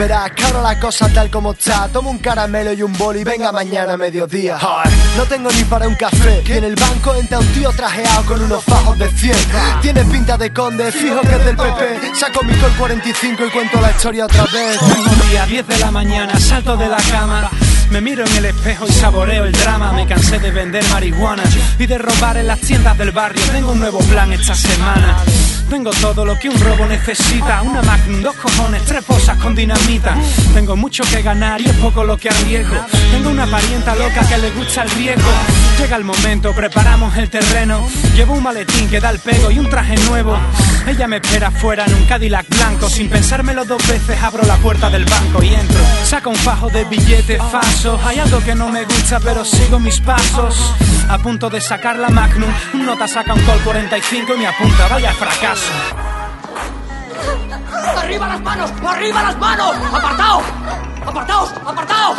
[0.00, 1.86] Verás, claro la cosa tal como está.
[1.88, 4.58] Tomo un caramelo y un boli, venga mañana a mediodía.
[5.16, 6.42] No tengo ni para un café.
[6.46, 9.36] Y en el banco entra un tío trajeado con unos fajos de 100.
[9.82, 12.14] Tiene pinta de conde, fijo que es del PP.
[12.18, 14.78] Saco mi col 45 y cuento la historia otra vez.
[14.80, 17.50] Buenos día, 10 de la mañana, salto de la cama.
[17.90, 19.92] Me miro en el espejo y saboreo el drama.
[19.92, 21.42] Me cansé de vender marihuana
[21.78, 23.42] y de robar en las tiendas del barrio.
[23.52, 25.16] Tengo un nuevo plan esta semana.
[25.70, 27.62] Tengo todo lo que un robo necesita.
[27.62, 30.16] Una Magnum, dos cojones, tres posas con dinamita.
[30.52, 32.74] Tengo mucho que ganar y es poco lo que arriesgo.
[33.12, 35.30] Tengo una parienta loca que le gusta el riesgo.
[35.78, 37.86] Llega el momento, preparamos el terreno.
[38.16, 40.36] Llevo un maletín que da el pego y un traje nuevo.
[40.88, 42.88] Ella me espera afuera en un Cadillac blanco.
[42.88, 45.80] Sin pensármelo dos veces abro la puerta del banco y entro.
[46.04, 48.00] Saco un fajo de billetes falsos.
[48.04, 50.74] Hay algo que no me gusta, pero sigo mis pasos.
[51.08, 54.88] A punto de sacar la Magnum, un nota saca un col 45 y me apunta,
[54.88, 55.59] vaya fracaso.
[57.96, 58.70] ¡Arriba las manos!
[58.86, 59.76] ¡Arriba las manos!
[59.92, 60.44] ¡Apartaos!
[61.06, 61.52] ¡Apartaos!
[61.64, 62.18] ¡Apartaos!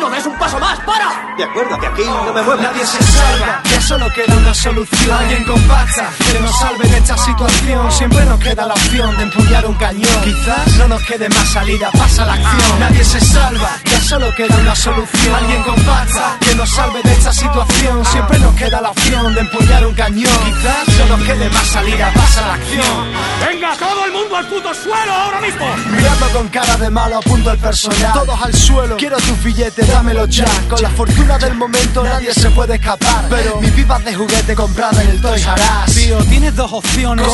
[0.00, 0.78] ¡No des un paso más!
[0.80, 1.34] ¡Para!
[1.36, 2.60] De acuerdo, que aquí no me muevo.
[2.60, 5.16] Nadie se salva, ya solo queda una solución.
[5.16, 7.92] Alguien con pasta que nos salve de esta situación.
[7.92, 10.22] Siempre nos queda la opción de empuñar un cañón.
[10.24, 12.80] Quizás no nos quede más salida, pasa la acción.
[12.80, 15.34] Nadie se salva, ya solo queda una solución.
[15.34, 18.04] Alguien con pasta que nos salve de esta situación.
[18.04, 20.38] Siempre nos queda la opción de empuñar un cañón.
[20.44, 23.12] Quizás no nos quede más salida, pasa la acción.
[23.46, 25.66] ¡Venga, todo el mundo al puto suelo ahora mismo!
[25.90, 28.12] Mirando con cara de malo, apunto el personal.
[28.12, 30.46] Todos al suelo, quiero tus billetes, dámelo ya.
[30.68, 33.26] Con la fortuna del momento nadie se puede escapar.
[33.28, 35.94] Pero mi pipa de juguete comprada en el Toys R Us.
[35.94, 37.26] Tío, tienes dos opciones.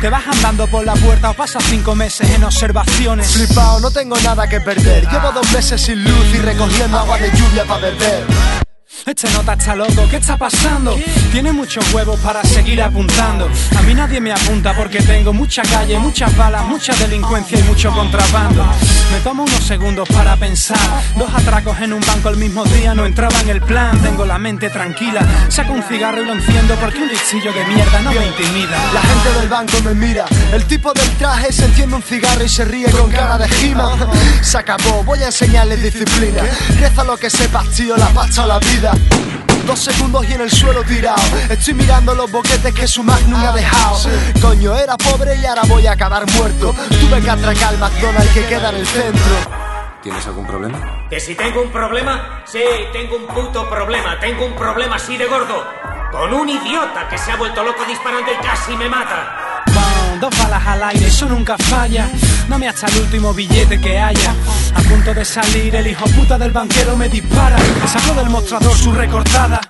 [0.00, 3.30] Te vas andando por la puerta o pasas cinco meses en observaciones.
[3.30, 5.08] Flipao, no tengo nada que perder.
[5.08, 8.67] Llevo dos meses sin luz y recogiendo agua de lluvia para beber.
[9.06, 10.94] Este nota está loco, ¿qué está pasando?
[11.32, 13.48] Tiene muchos huevos para seguir apuntando.
[13.76, 17.90] A mí nadie me apunta porque tengo mucha calle, muchas balas, mucha delincuencia y mucho
[17.92, 18.64] contrabando.
[19.12, 20.78] Me tomo unos segundos para pensar.
[21.16, 23.98] Dos atracos en un banco el mismo día no entraba en el plan.
[24.02, 25.20] Tengo la mente tranquila.
[25.48, 28.76] Saco un cigarro y lo enciendo porque un listillo de mierda no me intimida.
[28.92, 30.26] La gente del banco me mira.
[30.52, 33.96] El tipo del traje se enciende un cigarro y se ríe con cara de gima.
[34.42, 36.42] Se acabó, voy a enseñarles disciplina.
[36.78, 38.87] Reza lo que sepas, tío, la pasta o la vida.
[39.66, 41.20] Dos segundos y en el suelo tirado.
[41.50, 43.98] Estoy mirando los boquetes que su Magnum ha dejado.
[44.40, 46.74] Coño, era pobre y ahora voy a acabar muerto.
[46.88, 49.36] Tuve que atracar al McDonald's que queda en el centro.
[50.02, 51.06] ¿Tienes algún problema?
[51.10, 52.42] ¿Que si tengo un problema?
[52.46, 52.62] Sí,
[52.92, 54.18] tengo un puto problema.
[54.20, 55.66] Tengo un problema así de gordo.
[56.12, 59.47] Con un idiota que se ha vuelto loco disparando y casi me mata.
[60.20, 62.08] Dos balas al aire, eso nunca falla.
[62.48, 64.34] Dame hasta el último billete que haya.
[64.74, 67.56] A punto de salir, el hijo puta del banquero me dispara.
[67.86, 69.60] Sacó del mostrador su recortada.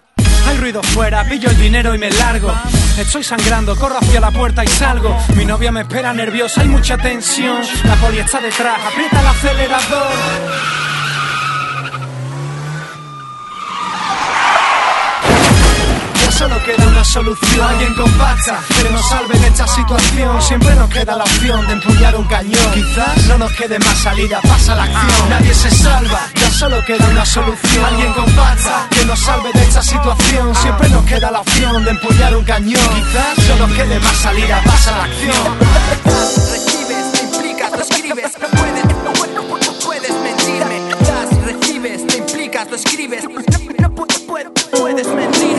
[0.48, 2.50] Hay ruido fuera, pillo el dinero y me largo.
[2.98, 5.14] Estoy sangrando, corro hacia la puerta y salgo.
[5.34, 7.60] Mi novia me espera nerviosa, hay mucha tensión.
[7.84, 10.97] La poli está detrás, aprieta el acelerador.
[16.38, 20.40] Solo queda una solución, alguien compacta que nos salve de esta situación.
[20.40, 22.72] Siempre nos queda la opción de empuñar un cañón.
[22.72, 25.30] Quizás no nos quede más salida, pasa la acción.
[25.30, 27.84] Nadie se salva, ya solo queda una solución.
[27.84, 30.54] Alguien compacta que nos salve de esta situación.
[30.54, 32.88] Siempre nos queda la opción de empuñar un cañón.
[32.94, 35.58] Quizás no nos quede más salida, pasa la acción.
[36.52, 40.94] Recibes, te implicas, lo escribes, no puedes, no, no puedes mentirme.
[41.00, 43.24] Das, recibes, te implicas, lo escribes,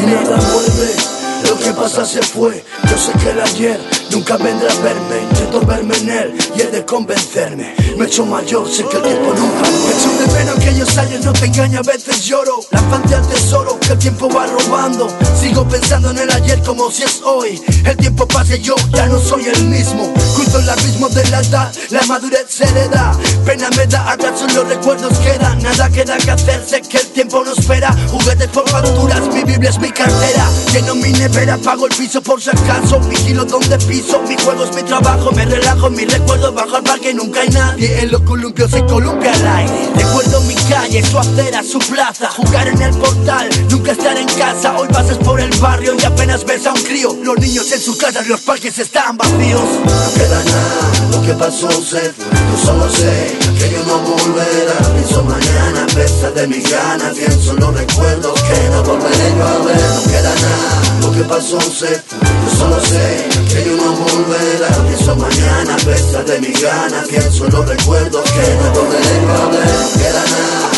[0.09, 0.39] Y mentirme.
[0.39, 1.18] nada vuelve, lo
[1.59, 2.63] que pasa se fue.
[2.89, 3.79] Yo sé que el ayer
[4.11, 5.21] nunca vendrá a verme.
[5.29, 7.75] Intento verme en él y he de convencerme.
[7.97, 9.89] Me he hecho mayor, sé que el tiempo nunca vuelve.
[9.89, 12.59] Echo de menos aquellos años, no te engaño, a veces lloro.
[12.71, 15.07] La infancia al tesoro que el tiempo va robando.
[15.39, 17.61] Sigo pensando en el ayer como si es hoy.
[17.85, 20.13] El tiempo pasa y yo ya no soy el mismo.
[20.35, 23.17] Cruzo el abismo de la edad, la madurez se hereda.
[23.45, 25.61] Pena me da, atrás solo recuerdos quedan.
[25.61, 27.95] Nada queda que hacer, sé que el tiempo no espera.
[28.09, 30.47] Juguetes por facturas, mi Biblia es mi cartera.
[30.71, 32.99] Lleno mi nevera, pago el piso por si acaso.
[33.01, 35.31] Vigilo donde piso, mi juego es mi trabajo.
[35.31, 38.01] Me relajo, mi recuerdo bajo al parque, nunca hay nadie.
[38.01, 39.89] En los columpios se columpia al aire.
[39.95, 42.29] Recuerdo mi calle, su acera, su plaza.
[42.31, 44.77] Jugar en el portal, nunca estar en casa.
[44.77, 47.15] Hoy pasas por el barrio y apenas ves a un crío.
[47.23, 49.61] Los niños en sus casas, los parques están vacíos.
[49.85, 52.25] No queda nada, lo que pasó se fue.
[52.51, 54.93] Yo solo sé que yo no volverá.
[54.93, 57.15] Pienso mañana, a pesar de mis ganas.
[57.15, 59.81] Pienso en los recuerdos que no volveré yo a ver.
[59.95, 62.01] No queda nada, lo que se fue.
[62.43, 64.69] Yo solo sé que yo no volverá.
[64.87, 67.07] Pienso mañana, a pesar de mis ganas.
[67.07, 69.65] Pienso en los recuerdos que no volveré yo a ver.
[69.65, 70.69] No queda nada.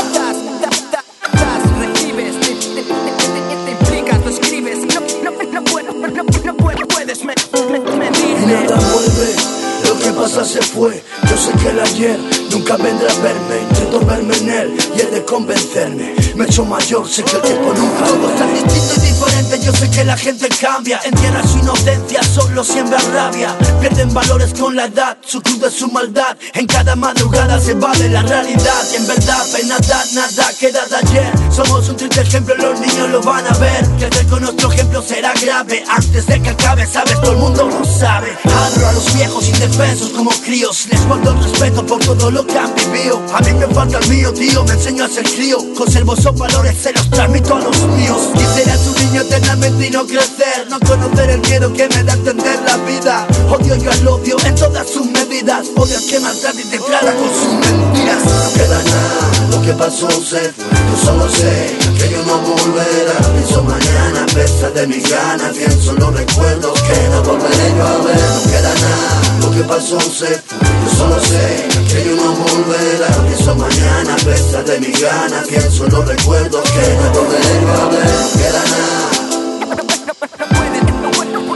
[6.77, 9.50] No, puedes me- me-.
[9.87, 11.03] Lo que pasa se fue.
[11.29, 12.19] Yo sé que el ayer
[12.51, 13.61] nunca vendrá a verme.
[13.69, 16.13] Intento verme en él y he de convencerme.
[16.35, 19.59] Me he hecho mayor, sé que el tiempo nunca Todo es tan distinto y diferente,
[19.59, 20.99] yo sé que la gente cambia.
[21.03, 23.55] Entierra su inocencia, solo siembra rabia.
[23.79, 26.37] Pierden valores con la edad, su cruz de su maldad.
[26.53, 28.83] En cada madrugada se va de la realidad.
[28.91, 31.31] Y en verdad, en nada, nada queda de ayer.
[31.51, 33.85] Somos un triste ejemplo, los niños lo van a ver.
[33.97, 35.83] Crecer con nuestro ejemplo será grave.
[35.89, 38.37] Antes de que acabe, sabes, todo el mundo lo sabe.
[38.45, 40.87] Abro a los viejos indefensos como críos.
[40.89, 43.21] Les guardo el respeto por todo lo que han vivido.
[43.33, 45.57] A mí me falta el mío, tío, me enseño a ser crío.
[45.75, 48.29] Conservo esos valores, se los transmito a los míos.
[48.33, 50.67] Quisiera ser un niño eternamente y no crecer.
[50.69, 53.27] No conocer el miedo que me da entender la vida.
[53.49, 55.67] Odio yo al odio en todas sus medidas.
[55.75, 59.30] Odio al que maltrata y con sus mentiras.
[59.51, 60.65] Lo que pasó se fue.
[60.91, 63.17] Yo solo sé que yo no volverá.
[63.33, 65.55] Pienso mañana, a pesar de mis ganas.
[65.57, 68.15] Pienso en los recuerdos que no volveré yo a ver.
[68.15, 70.59] No queda nada, lo que pasó se fue.
[70.83, 73.07] Yo solo sé que yo no volverá.
[73.27, 75.47] Pienso mañana, a pesar de mis ganas.
[75.47, 78.05] Pienso en los recuerdos que no volveré yo a ver.
[78.05, 79.09] No queda nada.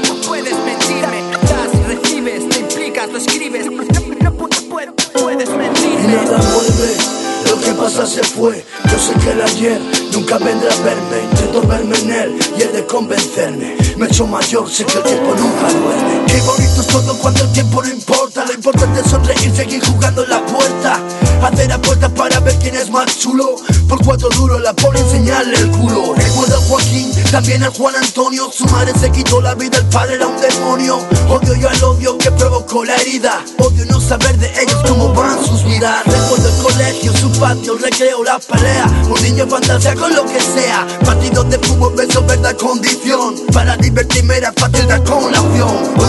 [0.08, 1.24] No puedes mentirme.
[1.50, 6.16] Das, recibes, te implicas, lo escribes, no, puedes Y mentirme.
[6.16, 6.96] nada vuelve,
[7.66, 8.64] que pasa se fue.
[8.92, 9.82] Yo sé que el ayer
[10.14, 11.24] nunca vendrá a verme.
[11.32, 13.76] Intento verme en él y he de convencerme.
[13.98, 16.26] Me he hecho mayor, sé que el tiempo nunca duerme.
[16.28, 18.46] Qué bonito es todo cuando el tiempo no importa.
[18.46, 21.00] Lo importante es sonreír, seguir jugando en la puerta.
[21.42, 23.56] Hacer apuestas para ver quién es más chulo.
[23.88, 26.14] Por cuatro duros la poli enseñarle el culo.
[26.16, 28.50] Recuerdo a Joaquín, también al Juan Antonio.
[28.52, 30.98] Su madre se quitó la vida, el padre era un demonio.
[31.30, 33.44] Odio yo al odio que provocó la herida.
[33.60, 36.04] Odio no saber de ellos cómo van sus vidas.
[36.06, 38.86] Recuerdo el colegio, su patio, el recreo, la pelea.
[39.08, 40.88] Un niño fantasía con lo que sea.
[41.06, 43.36] Partidos de fútbol, beso, verdad, condición.
[43.54, 46.05] Para divertirme era fácil dar con la opción.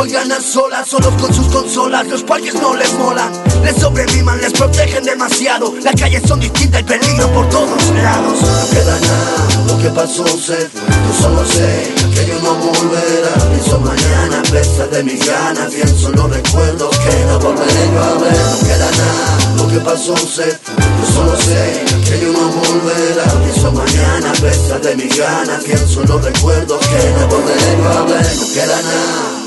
[0.00, 2.06] Juegan a solas, solos con sus consolas.
[2.08, 3.30] Los parques no les molan,
[3.62, 5.74] les sobrevivan, les protegen demasiado.
[5.84, 8.40] Las calles son distintas y peligro por todos lados.
[8.40, 10.80] No queda nada, lo que pasó se fue.
[11.06, 13.34] Yo solo sé que yo no volverá.
[13.50, 15.70] Pienso mañana, a pesar de mis ganas.
[15.70, 18.32] Pienso en los recuerdos que no volveré yo a ver.
[18.32, 20.74] No queda nada, lo que pasó se fue.
[20.80, 23.24] Yo solo sé que yo no volverá.
[23.44, 25.62] Pienso mañana, a pesar de mis ganas.
[25.62, 28.36] Pienso en los recuerdos que no volveré yo a ver.
[28.38, 29.39] No queda nada,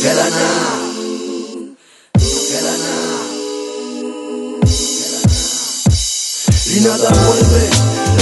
[0.00, 0.80] queda nada.
[2.14, 3.20] No queda nada.
[6.66, 7.68] Y nada vuelve,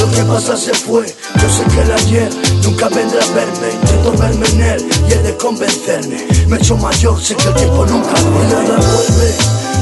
[0.00, 1.06] lo que pasa se fue.
[1.06, 2.30] Yo sé que el ayer
[2.64, 3.70] nunca vendrá a verme.
[3.72, 6.26] Intento verme en él y he de convencerme.
[6.48, 8.54] Me he hecho mayor, sé que el tiempo nunca vuelve.
[8.54, 9.34] Nada vuelve.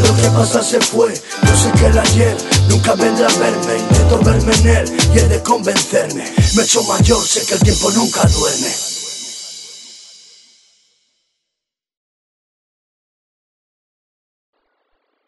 [0.03, 1.14] Lo que pasa se fue.
[1.14, 2.36] Yo sé que el ayer
[2.68, 3.78] nunca vendrá a verme.
[3.78, 6.24] Intento verme en él y he de convencerme.
[6.55, 8.95] Me he hecho mayor, sé que el tiempo nunca duerme.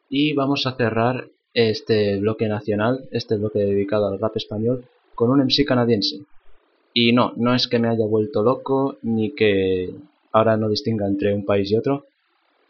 [0.09, 4.85] Y vamos a cerrar este bloque nacional, este bloque dedicado al rap español,
[5.15, 6.21] con un MC canadiense.
[6.95, 9.95] Y no, no es que me haya vuelto loco, ni que
[10.33, 12.07] ahora no distinga entre un país y otro,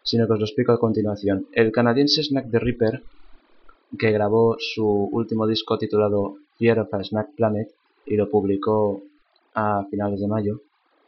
[0.02, 1.46] sino que os lo explico a continuación.
[1.52, 3.02] El canadiense Snack the Ripper,
[3.98, 7.68] que grabó su último disco titulado Fear of a Snack Planet
[8.06, 9.02] y lo publicó
[9.54, 10.60] a finales de mayo,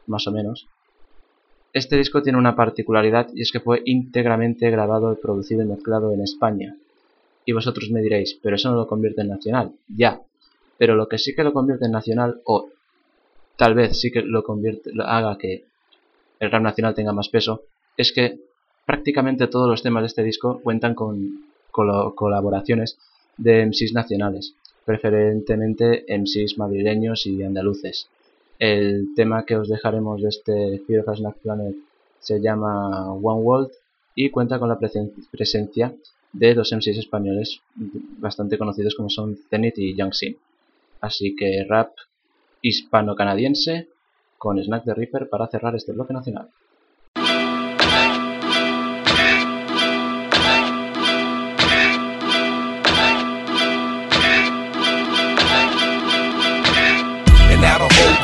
[0.07, 0.67] más o menos,
[1.73, 6.21] este disco tiene una particularidad y es que fue íntegramente grabado, producido y mezclado en
[6.21, 6.75] España.
[7.45, 9.71] Y vosotros me diréis, pero eso no lo convierte en nacional.
[9.87, 10.21] Ya,
[10.77, 12.69] pero lo que sí que lo convierte en nacional, o
[13.55, 15.65] tal vez sí que lo convierte, lo haga que
[16.39, 17.63] el rap nacional tenga más peso,
[17.97, 18.39] es que
[18.85, 22.97] prácticamente todos los temas de este disco cuentan con colaboraciones
[23.37, 24.55] de MCs nacionales,
[24.85, 28.09] preferentemente MCs madrileños y andaluces.
[28.61, 31.75] El tema que os dejaremos de este Fear Snack Planet
[32.19, 33.71] se llama One World
[34.13, 35.95] y cuenta con la presencia
[36.31, 37.59] de dos MCs españoles
[38.19, 40.37] bastante conocidos como son Zenith y Sin.
[40.99, 41.89] Así que rap
[42.61, 43.87] hispano-canadiense
[44.37, 46.49] con Snack the Reaper para cerrar este bloque nacional.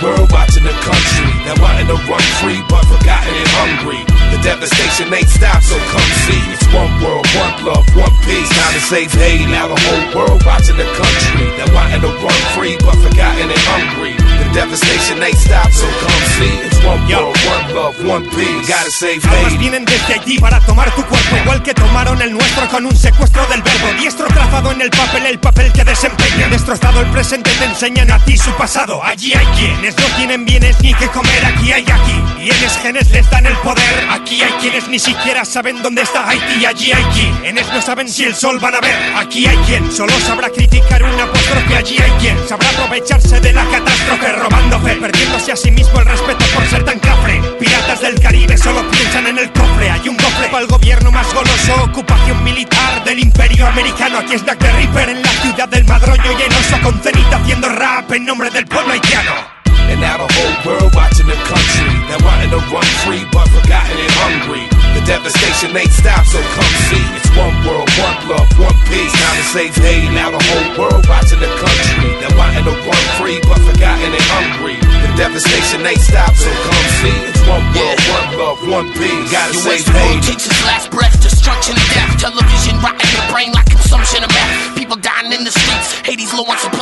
[0.01, 4.01] World watching the country that wanting to run free but forgotten and hungry.
[4.33, 6.41] The devastation ain't stopped, so come see.
[6.53, 8.49] It's one world, one love, one peace.
[8.51, 9.47] Time to save Haiti.
[9.47, 13.63] Now the whole world watching the country that wanting to run free but forgotten and
[13.65, 14.26] hungry.
[14.53, 16.55] Devastation ain't stopped, so come see.
[16.65, 18.67] It's one world, one love, one peace.
[18.67, 19.57] Gotta save Haiti.
[19.57, 23.45] vienen desde allí para tomar tu cuerpo, igual que tomaron el nuestro con un secuestro
[23.47, 23.93] del verbo.
[23.99, 26.47] Diestro trazado en el papel, el papel que desempeña.
[26.49, 29.03] Destrozado el presente, te enseñan a ti su pasado.
[29.03, 32.23] Allí hay quienes no tienen bienes ni que comer, aquí hay aquí.
[32.41, 34.07] Y en genes les dan el poder.
[34.09, 36.65] Aquí hay quienes ni siquiera saben dónde está Haití.
[36.65, 38.95] Allí hay quienes no saben si el sol van a ver.
[39.15, 41.75] Aquí hay quien solo sabrá criticar un apóstrofe.
[41.75, 46.05] Allí hay quien sabrá aprovecharse de la catástrofe, robando fe, perdiéndose a sí mismo el
[46.05, 47.41] respeto por ser tan cafre.
[47.59, 49.89] Piratas del Caribe solo piensan en el cofre.
[49.89, 51.83] Hay un cofre para el gobierno más goloso.
[51.83, 54.19] Ocupación militar del imperio americano.
[54.19, 56.81] Aquí es Jack the Ripper en la ciudad del madroño llenoso.
[56.83, 59.56] Con cenita haciendo rap en nombre del pueblo haitiano.
[59.87, 63.95] And now the whole world watching the country that wanting to run free but forgotten
[63.95, 64.67] and hungry.
[64.99, 67.05] The devastation ain't stopped, so come see.
[67.15, 69.13] It's one world, one love, one peace.
[69.15, 70.11] Now to save Haiti.
[70.11, 74.27] Now the whole world watching the country that wanting to run free but forgotten and
[74.27, 74.75] hungry.
[74.75, 77.17] The devastation ain't stopped, so come see.
[77.31, 79.31] It's one world, one love, one peace.
[79.31, 80.35] Gotta US save Haiti.
[80.35, 82.11] takes last breath, destruction and death.
[82.19, 84.75] Television rotting your brain like consumption of meth.
[84.75, 86.76] People dying in the streets, Haiti's low on supplies.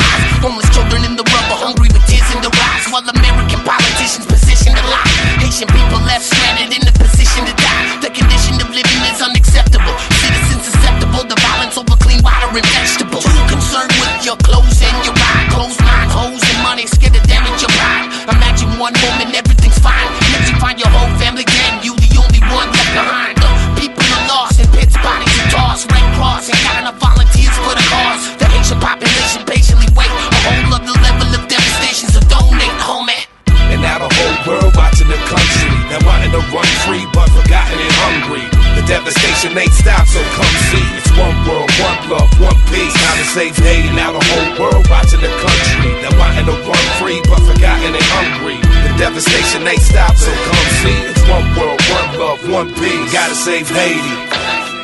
[43.36, 43.89] Save Haiti.
[43.93, 48.07] Now the whole world watching the country that wanting to run free but forgotten and
[48.15, 48.55] hungry.
[48.63, 50.97] The devastation ain't stopped, so come see.
[51.11, 53.11] It's one world, one love, one peace.
[53.11, 54.74] Gotta save Haiti.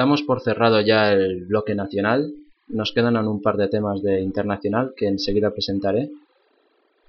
[0.00, 2.32] Damos por cerrado ya el bloque nacional.
[2.68, 6.08] Nos quedan aún un par de temas de internacional que enseguida presentaré.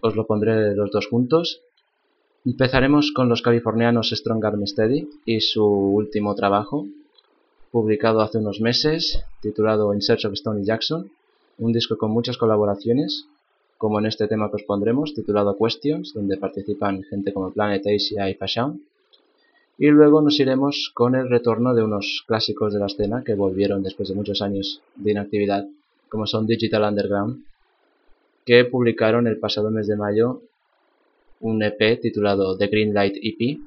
[0.02, 1.62] Os lo pondré los dos juntos.
[2.44, 6.86] Empezaremos con los californianos Strong Arm Steady y su último trabajo,
[7.72, 11.10] publicado hace unos meses, titulado In Search of Stony Jackson,
[11.60, 13.26] un disco con muchas colaboraciones,
[13.78, 18.30] como en este tema que os pondremos, titulado Questions, donde participan gente como Planet Asia
[18.30, 18.82] y Fashion.
[19.82, 23.82] Y luego nos iremos con el retorno de unos clásicos de la escena que volvieron
[23.82, 25.66] después de muchos años de inactividad,
[26.08, 27.44] como son Digital Underground,
[28.46, 30.44] que publicaron el pasado mes de mayo
[31.40, 33.58] un EP titulado The Greenlight EP,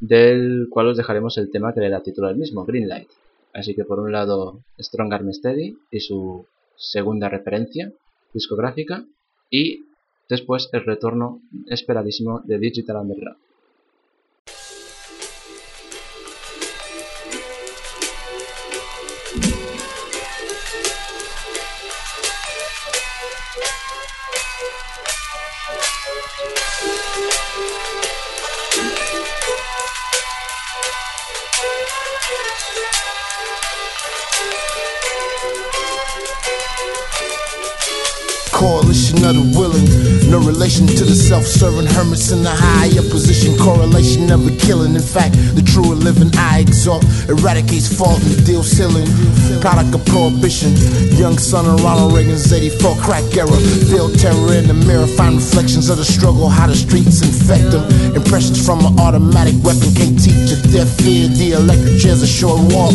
[0.00, 3.08] del cual os dejaremos el tema que le da título al mismo, Greenlight.
[3.54, 6.44] Así que por un lado Strong Arm Steady y su
[6.76, 7.90] segunda referencia
[8.34, 9.06] discográfica
[9.48, 9.86] y
[10.28, 13.45] después el retorno esperadísimo de Digital Underground.
[38.56, 39.85] Coalition of the willing,
[40.40, 43.56] no relation to the self-serving hermits in the higher position.
[43.56, 44.94] Correlation never killing.
[44.94, 49.06] In fact, the truer living I exalt eradicates fault and deal ceiling.
[49.60, 50.76] Product of prohibition.
[51.16, 53.56] Young son of Ronald Reagan's 84 crack era.
[53.88, 57.84] Feel terror in the mirror, find reflections of the struggle, how the streets infect them.
[58.14, 61.28] Impressions from an automatic weapon can't teach a deaf ear.
[61.28, 62.92] The electric chair's a short walk,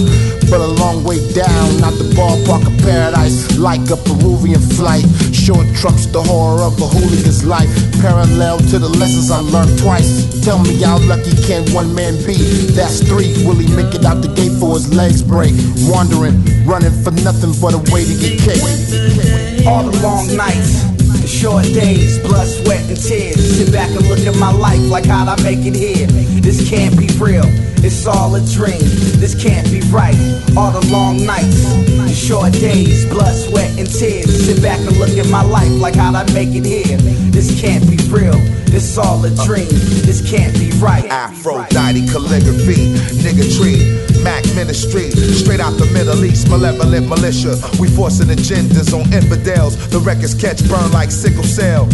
[0.52, 1.80] but a long way down.
[1.82, 5.06] Not the ballpark of paradise, like a Peruvian flight.
[5.34, 6.88] Short trumps the horror of a
[7.32, 8.02] hooligan's life.
[8.02, 10.44] Parallel to the lessons I learned twice.
[10.44, 12.36] Tell me how lucky can one man be?
[12.74, 13.34] That's three.
[13.46, 15.54] Will he make it out the gate for his legs break?
[15.88, 19.68] Wandering, running for nothing but a way to get kicked.
[19.68, 20.84] All the long nights,
[21.32, 23.40] short days, blood, sweat, and tears.
[23.40, 26.08] Sit back and look at my life like how'd I make it here?
[26.42, 27.46] This can't be real,
[27.84, 28.84] it's all a dream.
[29.22, 30.16] This can't be right.
[30.58, 34.46] All the long nights, the short days, blood, sweat, and tears.
[34.46, 36.98] Sit back and look at my life like how'd I make it here?
[37.32, 38.36] This can't be real,
[38.76, 39.72] it's all a dream.
[40.04, 41.06] This can't be right.
[41.06, 42.92] Aphrodite calligraphy,
[43.24, 43.80] nigga tree,
[44.24, 47.56] Mac ministry, straight out the Middle East, malevolent militia.
[47.80, 49.78] We forcing agendas on infidels.
[49.90, 51.88] The records catch burn like sickle cell.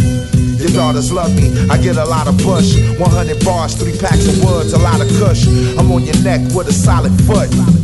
[0.56, 2.80] Your daughters love me, I get a lot of push.
[2.98, 5.46] 100 bars, three packs of woods, a lot of kush.
[5.76, 7.77] I'm on your neck with a solid foot.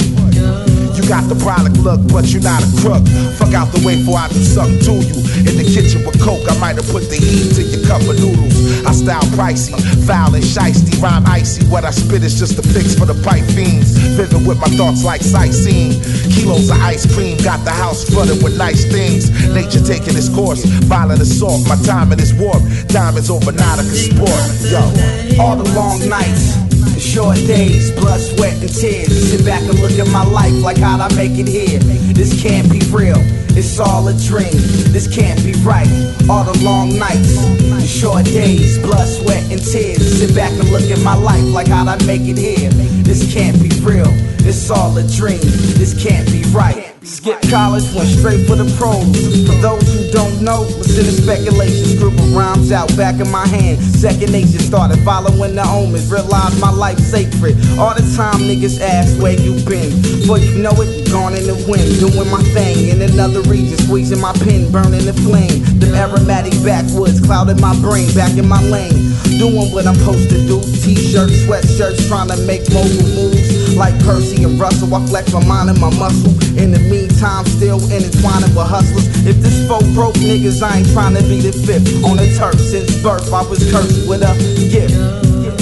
[0.95, 3.03] You got the brolic look, but you're not a crook.
[3.35, 5.19] Fuck out the way before I do something to you.
[5.43, 8.15] In the kitchen with coke, I might have put the heat to your cup of
[8.15, 8.55] noodles.
[8.87, 9.75] I style pricey,
[10.07, 11.67] foul and shiesty, rhyme icy.
[11.67, 13.99] What I spit is just a fix for the pipe fiends.
[14.15, 15.99] Vivid with my thoughts like sightseeing.
[16.31, 19.35] Kilos of ice cream, got the house flooded with nice things.
[19.51, 21.67] Nature taking its course, violent assault.
[21.67, 22.89] My timing is warped.
[22.95, 24.43] Diamonds over Nautica sport.
[24.71, 26.74] Yo, all the long nights.
[26.93, 29.31] The short days, blood, sweat, and tears.
[29.31, 31.79] Sit back and look at my life like how'd I make it here?
[32.13, 33.19] This can't be real,
[33.57, 34.53] it's all a dream.
[34.93, 35.89] This can't be right.
[36.29, 40.19] All the long nights, the short days, blood, sweat, and tears.
[40.19, 42.71] Sit back and look at my life like how'd I make it here?
[43.03, 44.11] This can't be real,
[44.47, 45.41] it's all a dream.
[45.79, 46.94] This can't be right.
[47.05, 49.05] Skip college, went straight for the pros.
[49.45, 52.01] For those who don't know, listen to speculations.
[52.01, 53.77] Group of rhymes out back in my hand.
[53.85, 56.11] Second nature started following the omens.
[56.11, 57.61] Realized my life sacred.
[57.77, 59.93] All the time niggas ask where you been.
[60.01, 61.85] Before you know it, gone in the wind.
[62.01, 63.77] Doing my thing in another region.
[63.85, 65.61] Squeezing my pen, burning the flame.
[65.77, 68.09] The aromatic backwoods clouded my brain.
[68.17, 69.13] Back in my lane.
[69.37, 70.57] Doing what I'm supposed to do.
[70.81, 73.44] T-shirts, sweatshirts, trying to make mogul moves.
[73.75, 76.31] Like Percy and Russell, I flex my mind and my muscle.
[76.57, 79.07] In the meantime, still intertwining with hustlers.
[79.27, 82.55] If this folk broke niggas, I ain't trying to be the fifth on the turf.
[82.55, 84.31] Since birth, I was cursed with a
[84.71, 84.95] gift.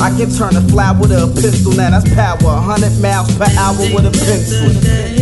[0.00, 2.36] I can turn a fly with a pistol, now that's power.
[2.42, 4.68] 100 miles per hour with a pencil.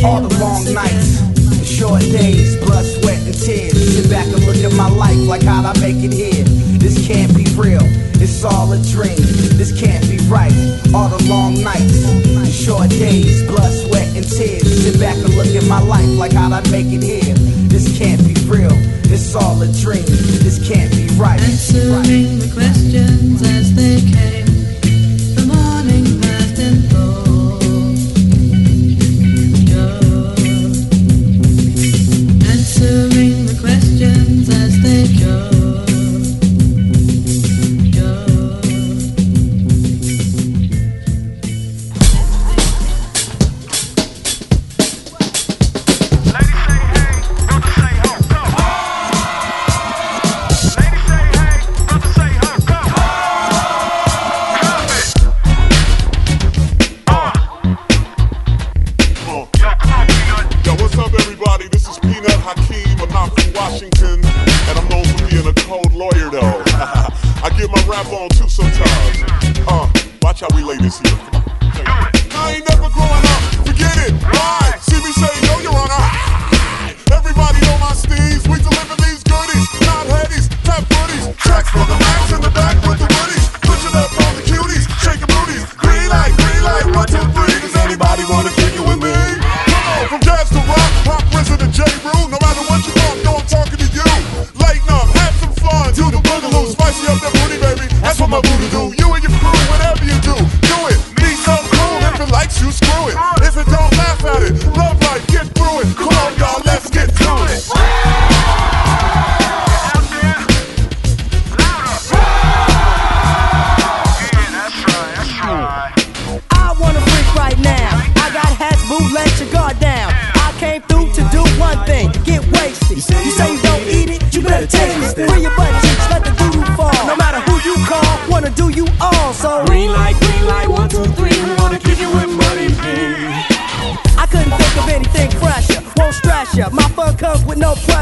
[0.05, 3.79] All the long nights, the short days, blood, sweat, and tears.
[3.79, 6.60] Sit back and look at my life like how'd I make it here?
[6.81, 7.85] This can't be real,
[8.21, 9.21] it's all a dream.
[9.61, 10.53] This can't be right.
[10.95, 14.83] All the long nights, the short days, blood, sweat, and tears.
[14.83, 17.35] Sit back and look at my life like how'd I make it here?
[17.69, 18.73] This can't be real,
[19.13, 20.05] it's all a dream.
[20.43, 21.41] This can't be right.
[21.41, 24.50] Answering the questions as they came.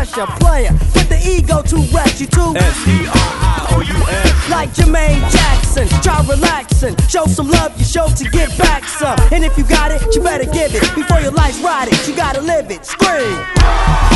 [0.09, 0.33] Pressure.
[0.39, 2.21] Player, put the ego to rest.
[2.21, 2.55] You too.
[2.57, 4.51] S-E-R-I-O-U-S.
[4.51, 6.97] Like Jermaine Jackson, try relaxing.
[7.09, 9.19] Show some love, you show to get back some.
[9.33, 10.83] And if you got it, you better give it.
[10.95, 12.85] Before your life's it, you gotta live it.
[12.85, 14.08] Scream.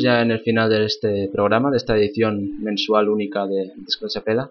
[0.00, 4.50] Ya en el final de este programa, de esta edición mensual única de Disco de.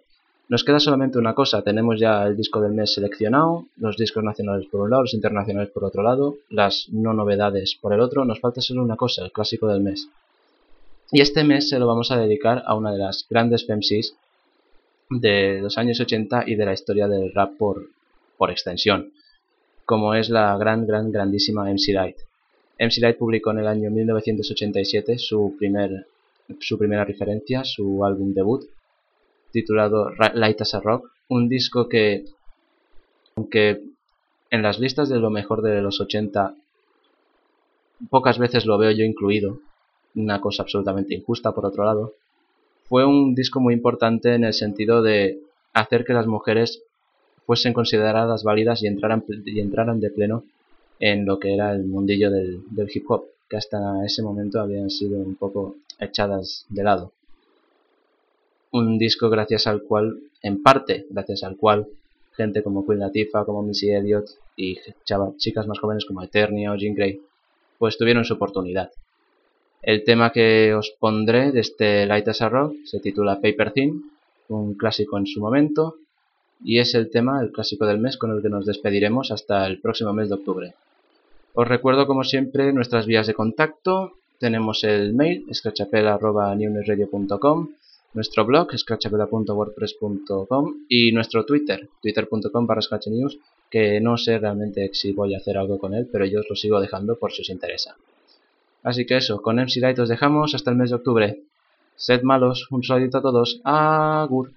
[0.50, 4.68] Nos queda solamente una cosa, tenemos ya el disco del mes seleccionado, los discos nacionales
[4.68, 8.42] por un lado, los internacionales por otro lado, las no novedades por el otro, nos
[8.42, 10.10] falta solo una cosa, el clásico del mes.
[11.12, 14.14] Y este mes se lo vamos a dedicar a una de las grandes FemCs
[15.10, 17.88] de los años 80 y de la historia del rap por,
[18.38, 19.12] por extensión,
[19.86, 22.18] como es la gran, gran, grandísima MC Light.
[22.82, 26.08] MC Light publicó en el año 1987 su, primer,
[26.60, 28.64] su primera referencia, su álbum debut,
[29.52, 32.26] titulado Light as a Rock, un disco que,
[33.36, 33.84] aunque
[34.50, 36.56] en las listas de lo mejor de los 80
[38.10, 39.60] pocas veces lo veo yo incluido,
[40.16, 42.16] una cosa absolutamente injusta por otro lado,
[42.90, 45.40] fue un disco muy importante en el sentido de
[45.74, 46.82] hacer que las mujeres
[47.46, 50.46] fuesen consideradas válidas y entraran, y entraran de pleno
[51.02, 52.62] en lo que era el mundillo del,
[52.94, 57.12] hip hop, que hasta ese momento habían sido un poco echadas de lado.
[58.72, 61.88] Un disco gracias al cual, en parte gracias al cual,
[62.34, 66.76] gente como Queen Latifah, como Missy Elliott y chava- chicas más jóvenes como Eternia o
[66.76, 67.20] Jean Grey,
[67.80, 68.92] pues tuvieron su oportunidad.
[69.82, 74.12] El tema que os pondré de este Light as a Rock se titula Paper Thin,
[74.50, 75.98] un clásico en su momento,
[76.64, 79.82] y es el tema, el clásico del mes, con el que nos despediremos hasta el
[79.82, 80.74] próximo mes de octubre.
[81.54, 84.14] Os recuerdo, como siempre, nuestras vías de contacto.
[84.40, 87.68] Tenemos el mail, scratchapela.newnesradio.com,
[88.14, 93.38] nuestro blog, scratchapela.wordpress.com y nuestro Twitter, twitter.com barra scratchnews,
[93.70, 96.56] que no sé realmente si voy a hacer algo con él, pero yo os lo
[96.56, 97.98] sigo dejando por si os interesa.
[98.84, 101.44] Así que eso, con MC Light os dejamos hasta el mes de octubre.
[101.96, 103.62] Sed malos, un saludito a todos.
[103.64, 104.54] Agur.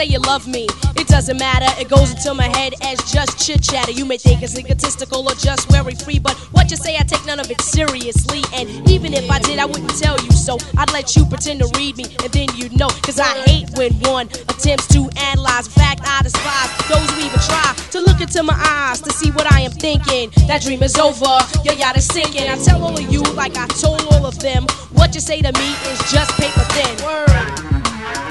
[0.00, 0.66] Say you love me.
[0.96, 3.92] It doesn't matter, it goes into my head as just chit chatter.
[3.92, 7.24] You may think it's egotistical or just very free, but what you say, I take
[7.26, 8.42] none of it seriously.
[8.54, 10.56] And even if I did, I wouldn't tell you so.
[10.78, 12.88] I'd let you pretend to read me, and then you'd know.
[13.04, 15.66] Cause I hate when one attempts to analyze.
[15.66, 19.30] In fact, I despise those who even try to look into my eyes to see
[19.32, 20.30] what I am thinking.
[20.48, 22.48] That dream is over, your yacht is sinking.
[22.48, 25.52] I tell all of you, like I told all of them, what you say to
[25.52, 26.94] me is just paper thin.
[27.04, 28.29] Word.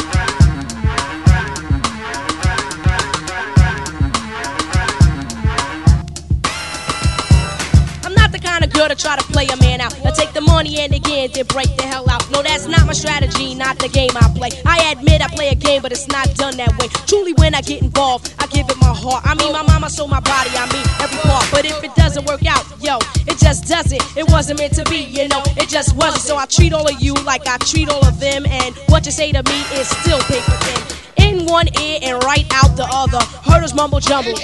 [8.80, 9.94] Girl to try to play a man out.
[10.06, 12.24] I take the money and again then break the hell out.
[12.32, 14.52] No, that's not my strategy, not the game I play.
[14.66, 16.88] I admit I play a game, but it's not done that way.
[17.06, 19.26] Truly, when I get involved, I give it my heart.
[19.26, 21.46] I mean, my mama sold my body, I mean, every part.
[21.52, 24.02] But if it doesn't work out, yo, it just doesn't.
[24.16, 26.24] It wasn't meant to be, you know, it just wasn't.
[26.24, 29.12] So I treat all of you like I treat all of them, and what you
[29.12, 30.80] say to me is still paper thin.
[31.28, 33.20] In one ear and right out the other.
[33.44, 34.40] Hurdles mumble jumble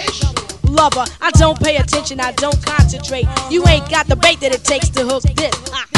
[0.70, 1.06] lover.
[1.22, 3.26] I don't pay attention, I don't concentrate.
[3.50, 5.56] You ain't got the bait that it takes to hook this.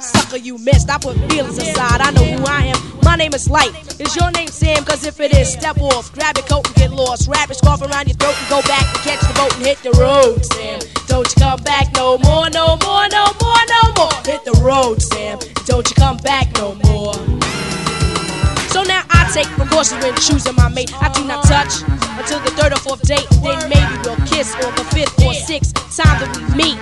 [0.00, 0.90] Sucker, you missed.
[0.90, 2.00] I put feelings aside.
[2.00, 2.78] I know who I am.
[3.04, 3.72] My name is Light.
[4.00, 4.84] Is your name Sam?
[4.84, 6.12] Cause if it is, step off.
[6.12, 7.28] Grab your coat and get lost.
[7.28, 9.78] Wrap your scarf around your throat and go back and catch the boat and hit
[9.78, 10.80] the road, Sam.
[11.06, 14.12] Don't you come back no more, no more, no more, no more.
[14.24, 15.38] Hit the road, Sam.
[15.66, 16.91] Don't you come back no more.
[19.32, 20.92] I take precautions when choosing my mate.
[21.00, 21.80] I do not touch
[22.20, 23.24] until the third or fourth date.
[23.40, 26.76] Then maybe we'll kiss on the fifth or sixth time that we meet.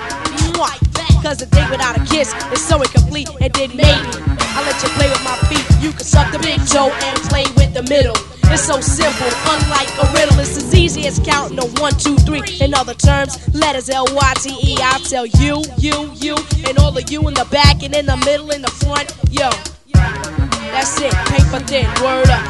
[1.22, 3.30] Cause a date without a kiss is so incomplete.
[3.40, 4.10] And then maybe
[4.50, 5.62] I let you play with my feet.
[5.78, 8.18] You can suck the big toe and play with the middle.
[8.50, 10.34] It's so simple, unlike a riddle.
[10.42, 12.42] It's as easy as counting a one, two, three.
[12.58, 14.76] In other terms, letters L Y T E.
[14.82, 16.34] I'll tell you, you, you,
[16.66, 19.06] and all of you in the back and in the middle, in the front.
[19.30, 19.54] Yo,
[20.72, 22.44] that's it, paper thin, word up.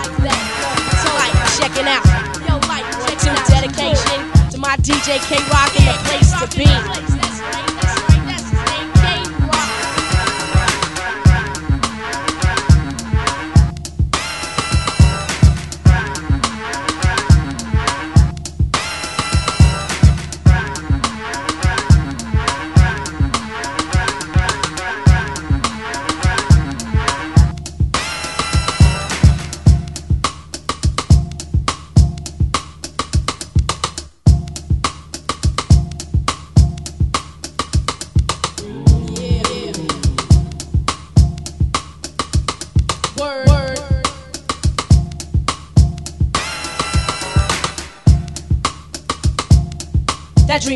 [1.00, 2.04] So like, check it out.
[2.46, 2.86] Yo, like,
[3.18, 7.69] two, dedication to my DJ K Rock and the place to be.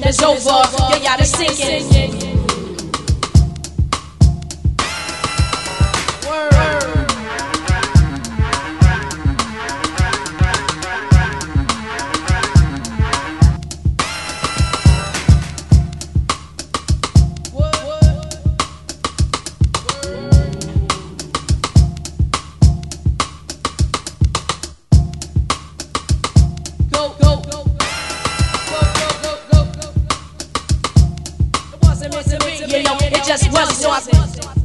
[0.01, 0.49] Dream is over.
[0.91, 2.24] Your yacht is sinking.
[33.37, 33.77] Just wasn't.
[33.79, 34.64] So I said,